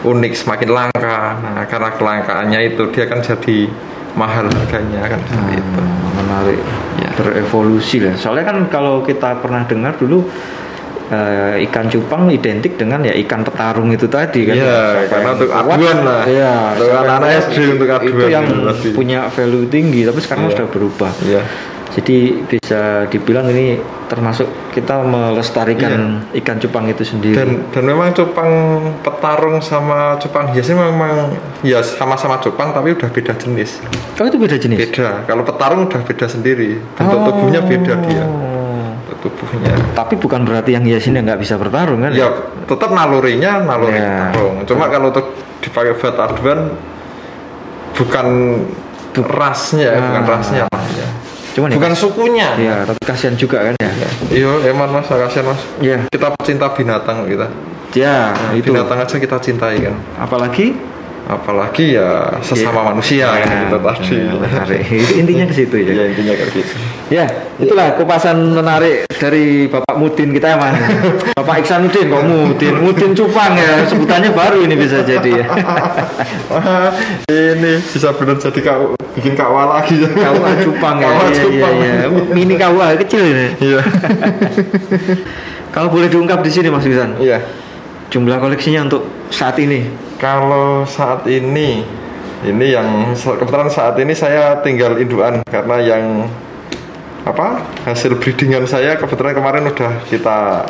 unik, 0.02 0.32
semakin 0.34 0.68
langka. 0.74 1.20
Nah, 1.38 1.64
karena 1.70 1.90
kelangkaannya 1.94 2.60
itu 2.74 2.82
dia 2.90 3.06
kan 3.06 3.22
jadi 3.22 3.70
mahal 4.14 4.46
harganya 4.46 5.06
kan 5.06 5.20
seperti 5.22 5.54
itu. 5.56 5.80
Hmm, 5.80 6.12
menarik 6.16 6.60
Ya. 6.94 7.10
berevolusi 7.12 7.98
lah 7.98 8.14
soalnya 8.14 8.46
kan 8.46 8.70
kalau 8.70 9.02
kita 9.02 9.38
pernah 9.38 9.62
dengar 9.64 9.94
dulu 9.94 10.22
eh, 11.04 11.60
ikan 11.64 11.86
cupang 11.86 12.30
identik 12.30 12.74
dengan 12.74 13.02
ya 13.02 13.12
ikan 13.18 13.42
petarung 13.42 13.90
itu 13.90 14.06
tadi 14.06 14.46
kan 14.46 14.54
Iya, 14.56 14.78
karena 15.04 15.20
yang 15.20 15.34
untuk 15.34 15.50
kuat, 15.50 15.66
aduan 15.74 15.98
lah. 16.00 16.22
iya 16.24 16.54
Untuk 16.72 16.86
yang 16.86 17.02
anak-anak 17.02 17.30
SD 17.44 17.58
untuk 17.68 17.88
itu 17.90 17.94
aduan 18.14 18.30
yang 18.30 18.44
gitu 18.46 18.62
tadi. 18.64 18.88
punya 18.94 19.20
value 19.28 19.66
tinggi 19.68 20.00
tapi 20.02 20.18
sekarang 20.18 20.44
Iya. 20.44 20.52
sudah 20.54 20.66
berubah 20.70 21.12
Iya. 21.20 21.42
Jadi 21.94 22.16
bisa 22.42 22.82
dibilang 23.06 23.46
ini 23.48 23.78
termasuk 24.10 24.50
kita 24.74 25.06
melestarikan 25.06 26.26
ikan 26.34 26.58
cupang 26.58 26.90
itu 26.90 27.06
sendiri. 27.06 27.38
Dan 27.38 27.70
dan 27.70 27.82
memang 27.86 28.10
cupang 28.10 28.50
petarung 29.00 29.62
sama 29.62 30.18
cupang 30.18 30.50
hiasnya 30.50 30.74
memang 30.74 31.38
ya 31.62 31.78
sama-sama 31.80 32.42
cupang 32.42 32.74
tapi 32.74 32.98
udah 32.98 33.06
beda 33.06 33.38
jenis. 33.38 33.78
Oh 34.18 34.26
itu 34.26 34.34
beda 34.36 34.58
jenis? 34.58 34.90
Beda. 34.90 35.22
Kalau 35.24 35.46
petarung 35.46 35.86
udah 35.86 36.02
beda 36.02 36.26
sendiri. 36.26 36.82
Bentuk 36.98 37.14
Oh. 37.14 37.26
tubuhnya 37.30 37.62
beda 37.62 37.94
dia. 38.02 38.24
Bentuk 39.06 39.30
tubuhnya. 39.38 39.72
Tapi 39.94 40.14
bukan 40.18 40.42
berarti 40.42 40.74
yang 40.74 40.82
hias 40.82 41.06
ini 41.06 41.22
nggak 41.22 41.38
bisa 41.38 41.54
bertarung 41.54 42.02
kan? 42.02 42.10
Ya 42.10 42.26
tetap 42.66 42.90
nalurinya 42.90 43.62
naluri 43.62 43.94
Ya. 43.94 44.34
petarung. 44.34 44.66
Cuma 44.66 44.90
kalau 44.90 45.14
untuk 45.14 45.30
dipakai 45.62 45.94
buat 45.94 46.16
aduan 46.18 46.74
bukan 47.94 48.26
rasnya 49.14 49.94
bukan 49.94 50.22
Ah. 50.26 50.30
rasnya 50.34 50.62
lah 50.66 50.84
ya. 50.90 51.08
Cuman 51.54 51.70
ya 51.70 51.76
bukan 51.78 51.94
sukunya. 51.94 52.48
Ya 52.58 52.76
tapi 52.82 53.00
kasihan 53.06 53.38
juga 53.38 53.62
kan 53.70 53.74
ya. 53.78 53.90
Iya 54.34 54.74
emang 54.74 54.90
mas 54.90 55.06
kasihan 55.06 55.54
mas. 55.54 55.62
Ya 55.78 56.02
kita 56.10 56.34
pecinta 56.34 56.66
binatang 56.74 57.30
kita. 57.30 57.46
Ya 57.94 58.34
itu. 58.52 58.74
binatang 58.74 58.98
aja 58.98 59.16
kita 59.16 59.38
cintai 59.38 59.78
kan. 59.78 59.94
Apalagi 60.18 60.74
apalagi 61.24 61.96
ya 61.96 62.36
sesama 62.44 62.84
Ya. 62.84 62.88
manusia 62.92 63.26
kan 63.32 63.40
Ya, 63.40 63.56
gitu 63.64 63.76
tadi 63.80 64.12
ya, 64.12 64.32
menarik. 64.36 64.80
Intinya 65.16 65.44
ke 65.48 65.54
situ 65.56 65.76
ya. 65.80 65.90
ya 65.96 66.04
intinya 66.12 66.32
kayak 66.36 66.50
gitu 66.52 66.74
Ya, 67.08 67.24
itulah 67.56 67.96
kupasan 67.96 68.52
menarik 68.52 69.08
dari 69.14 69.64
Bapak 69.68 69.96
Mudin 69.96 70.32
kita 70.32 70.52
ya, 70.52 70.56
Man. 70.56 70.76
Bapak 71.38 71.64
Iksanuddin 71.64 72.08
kok 72.08 72.24
Mudin, 72.24 72.74
Mudin 72.80 73.12
Cupang 73.12 73.56
ya, 73.56 73.84
sebutannya 73.84 74.32
baru 74.32 74.64
ini 74.64 74.74
bisa 74.74 75.00
jadi 75.00 75.30
ya. 75.40 75.46
Wah, 76.48 76.92
ini 77.32 77.80
bisa 77.80 78.12
benar 78.12 78.36
jadi 78.36 78.60
kau 78.60 78.92
bikin 79.14 79.32
kawah 79.32 79.80
lagi 79.80 80.00
ya 80.00 80.08
KUA 80.10 80.50
Cupang 80.60 80.96
ya. 80.98 81.08
Kawah 81.08 81.28
Iya, 81.28 81.40
cupang 81.40 81.74
iya, 81.80 81.92
iya. 82.04 82.06
Mini 82.32 82.54
KUA 82.54 82.86
kecil 83.00 83.22
ini. 83.24 83.46
iya 83.62 83.80
Kalau 85.74 85.90
boleh 85.90 86.06
diungkap 86.06 86.38
di 86.40 86.50
sini 86.50 86.70
Mas 86.70 86.84
Iksan, 86.84 87.18
iya 87.18 87.42
jumlah 88.14 88.38
koleksinya 88.38 88.86
untuk 88.86 89.02
saat 89.34 89.58
ini. 89.58 89.90
kalau 90.22 90.86
saat 90.86 91.26
ini 91.26 91.82
ini 92.46 92.66
yang 92.70 93.10
kebetulan 93.18 93.66
saat 93.66 93.98
ini 93.98 94.14
saya 94.14 94.62
tinggal 94.62 94.94
induan 95.02 95.42
karena 95.50 95.76
yang 95.82 96.30
apa 97.26 97.66
hasil 97.82 98.14
breedingan 98.22 98.70
saya 98.70 98.94
kebetulan 98.94 99.34
kemarin 99.34 99.66
udah 99.66 99.98
kita 100.06 100.68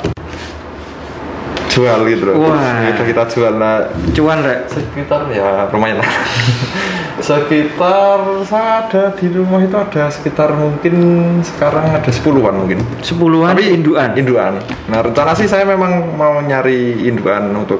jual 1.74 2.00
gitu 2.08 2.22
loh 2.30 2.48
Wah. 2.48 2.94
udah 2.94 3.04
kita 3.04 3.22
jual 3.28 3.52
nah 3.58 3.90
Cuan 4.14 4.40
rek. 4.40 4.70
sekitar 4.70 5.28
ya 5.34 5.68
lumayan 5.68 6.00
lah 6.00 6.08
sekitar 7.16 8.18
saya 8.42 8.84
ada 8.84 9.14
di 9.14 9.30
rumah 9.30 9.58
itu 9.58 9.72
ada 9.72 10.10
sekitar 10.10 10.50
mungkin 10.50 10.94
sekarang 11.40 11.86
ada 11.92 12.10
sepuluhan 12.10 12.54
mungkin 12.56 12.82
Sepuluhan 13.00 13.54
induan. 13.54 14.14
induan 14.14 14.58
nah 14.86 14.98
rencana 14.98 15.32
sih 15.32 15.46
saya 15.46 15.62
memang 15.62 16.10
mau 16.12 16.38
nyari 16.38 17.04
induan 17.04 17.54
untuk 17.54 17.78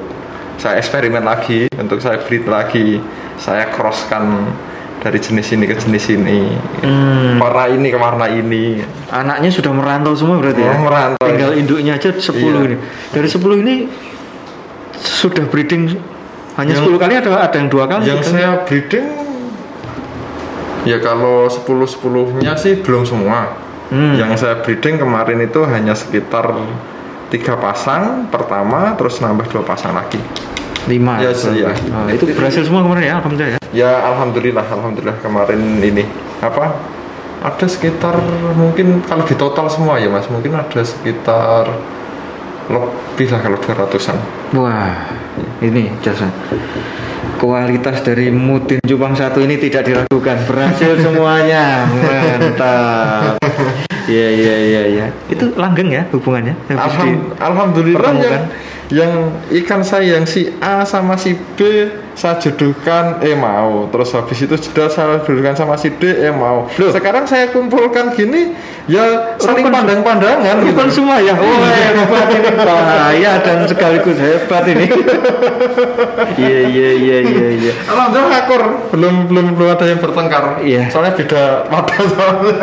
saya 0.55 0.79
eksperimen 0.79 1.19
lagi 1.21 1.67
untuk 1.73 1.99
saya 1.99 2.21
breed 2.21 2.47
lagi 2.47 3.03
saya 3.35 3.67
crosskan 3.69 4.55
dari 4.97 5.19
jenis 5.19 5.51
ini 5.51 5.65
ke 5.65 5.75
jenis 5.77 6.05
ini 6.09 6.55
Hmm. 6.79 7.35
warna 7.35 7.67
ini 7.67 7.87
ke 7.89 7.99
warna 7.99 8.25
ini 8.25 8.79
Anaknya 9.05 9.51
sudah 9.51 9.69
merantau 9.69 10.15
semua 10.15 10.39
berarti 10.39 10.59
ya? 10.59 10.71
Oh, 10.71 10.81
merantau. 10.81 11.23
Tinggal 11.23 11.51
induknya 11.55 11.93
aja 11.93 12.09
10 12.09 12.33
Iya. 12.33 12.65
ini. 12.65 12.77
Dari 13.11 13.27
10 13.27 13.61
ini 13.61 13.75
sudah 14.95 15.45
breeding 15.45 15.93
hanya 16.55 16.73
Yang- 16.73 16.87
10 16.87 16.99
kali 16.99 17.13
ada 17.15 17.29
ada 17.41 17.55
yang 17.55 17.69
dua 17.69 17.85
kali. 17.85 18.03
yang 18.05 18.19
kan? 18.19 18.31
saya 18.31 18.49
breeding 18.63 19.07
ya 20.83 20.97
kalau 20.99 21.47
10 21.47 21.65
10 21.85 22.39
nya 22.39 22.53
sih 22.55 22.79
belum 22.79 23.03
semua 23.03 23.63
Hmm. 23.85 24.17
Yang 24.17 24.41
saya 24.41 24.65
breeding 24.65 24.97
kemarin 24.97 25.45
itu 25.45 25.61
hanya 25.61 25.93
sekitar 25.93 26.49
tiga 27.29 27.53
pasang 27.53 28.25
pertama, 28.33 28.97
terus 28.97 29.21
nambah 29.21 29.45
dua 29.45 29.61
pasang 29.61 29.93
lagi. 29.93 30.17
lima. 30.85 31.17
Ya, 31.17 31.29
iya. 31.53 31.69
Oh, 31.93 32.09
itu 32.09 32.25
berhasil 32.33 32.65
semua 32.65 32.81
kemarin 32.81 33.09
ya, 33.09 33.13
alhamdulillah 33.17 33.51
ya. 33.53 33.59
Ya 33.69 33.91
alhamdulillah, 34.05 34.65
alhamdulillah 34.65 35.17
kemarin 35.21 35.81
ini 35.81 36.01
apa? 36.41 36.73
Ada 37.41 37.65
sekitar 37.65 38.17
mungkin 38.53 39.05
kalau 39.05 39.21
di 39.21 39.33
total 39.33 39.69
semua 39.69 39.97
ya 39.97 40.09
mas, 40.09 40.25
mungkin 40.29 40.53
ada 40.53 40.81
sekitar 40.81 41.69
lebih 42.69 43.27
lah 43.29 43.39
kalau 43.41 43.57
200an. 43.61 44.17
Wah, 44.57 44.97
ini 45.61 45.91
jasa. 46.03 46.27
kualitas 47.35 47.99
dari 48.05 48.31
Mutin 48.31 48.79
Cupang 48.83 49.13
satu 49.13 49.43
ini 49.43 49.59
tidak 49.59 49.83
diragukan 49.85 50.39
berhasil 50.47 50.95
semuanya 51.03 51.83
mantap 51.89 53.37
Iya 54.05 54.29
iya 54.37 54.55
iya 54.61 54.81
iya 54.85 55.05
itu 55.33 55.49
langgeng 55.57 55.89
ya 55.89 56.05
hubungannya 56.13 56.53
Alham, 56.69 57.33
alhamdulillah 57.41 57.97
yang 57.97 58.21
pertemukan. 58.21 58.43
yang 58.93 59.13
ikan 59.65 59.81
saya 59.81 60.21
yang 60.21 60.29
si 60.29 60.53
A 60.61 60.85
sama 60.85 61.17
si 61.17 61.33
B 61.57 61.89
saya 62.13 62.37
jodohkan 62.37 63.25
eh 63.25 63.33
mau 63.33 63.89
terus 63.89 64.13
habis 64.13 64.45
itu 64.45 64.53
sudah 64.61 64.93
saya 64.93 65.25
jodohkan 65.25 65.57
sama 65.57 65.73
si 65.75 65.89
D 65.89 66.05
eh 66.05 66.29
mau 66.29 66.69
Loh. 66.77 66.93
sekarang 66.93 67.25
saya 67.25 67.49
kumpulkan 67.49 68.13
gini 68.13 68.53
ya 68.85 69.35
saling 69.41 69.65
pandang-pandangan 69.73 70.61
gitu. 70.61 70.69
Rukun 70.71 70.89
semua 70.93 71.17
ya. 71.17 71.33
Wah, 71.33 71.73
hebat 71.73 72.29
ini 72.29 72.49
bahaya 72.53 73.31
dan 73.41 73.65
sekaligus 73.65 74.17
hebat 74.21 74.63
ini. 74.69 74.85
Iya 76.35 76.59
iya 76.67 76.89
iya 76.95 77.17
iya 77.25 77.47
iya. 77.57 77.73
Alhamdulillah 77.89 78.39
akor 78.45 78.63
belum 78.93 79.15
belum 79.31 79.45
belum 79.57 79.69
ada 79.73 79.85
yang 79.89 79.99
bertengkar. 80.01 80.61
Iya. 80.61 80.89
Soalnya 80.91 81.13
beda 81.17 81.43
mata 81.71 81.95
soalnya. 82.05 82.55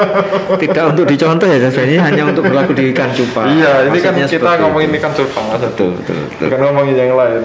Tidak 0.59 0.85
untuk 0.95 1.05
dicontoh 1.09 1.47
ya 1.49 1.59
sebenarnya 1.69 2.01
hanya 2.07 2.23
untuk 2.31 2.45
berlaku 2.47 2.73
di 2.77 2.93
ikan 2.95 3.11
cupang. 3.17 3.47
iya, 3.57 3.89
ini 3.89 3.99
kan 3.99 4.13
Maksudnya 4.15 4.29
kita 4.29 4.43
seperti 4.51 4.63
ngomongin 4.63 4.91
itu. 4.91 4.99
ikan 5.03 5.13
cupang. 5.17 5.45
Betul 5.59 5.91
betul 5.99 6.17
betul. 6.29 6.45
Bukan 6.49 6.59
ngomongin 6.69 6.95
yang 6.97 7.13
lain. 7.17 7.43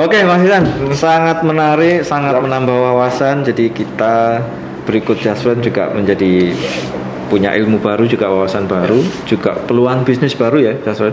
Oke 0.00 0.16
Mas 0.24 0.40
Isan, 0.40 0.64
sangat 0.96 1.44
menarik, 1.44 2.08
sangat 2.08 2.40
menambah 2.40 2.72
wawasan. 2.72 3.44
Jadi 3.44 3.68
kita 3.68 4.40
berikut 4.88 5.20
Jaswan 5.20 5.60
juga 5.60 5.92
menjadi 5.92 6.56
punya 7.28 7.52
ilmu 7.54 7.78
baru 7.78 8.08
juga 8.08 8.26
wawasan 8.32 8.66
baru, 8.66 9.04
juga 9.28 9.54
peluang 9.68 10.02
bisnis 10.02 10.32
baru 10.34 10.58
ya 10.58 10.74
Jaswan. 10.82 11.12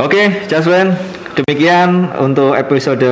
Oke 0.00 0.46
Jaswan, 0.48 0.94
demikian 1.36 2.12
untuk 2.20 2.52
episode 2.56 3.04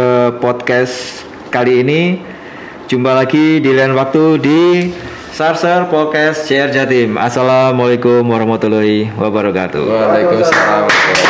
podcast 0.44 1.24
kali 1.48 1.80
ini. 1.80 2.20
Jumpa 2.90 3.14
lagi 3.14 3.62
di 3.62 3.70
lain 3.70 3.94
waktu 3.94 4.42
di 4.42 4.62
Sarser 5.30 5.87
Podcast 5.88 6.44
Share 6.50 6.74
Jatim. 6.74 7.16
Assalamualaikum 7.16 8.26
warahmatullahi 8.26 9.09
wabarakatuh. 9.14 9.85
Waalaikumsalam. 9.87 11.29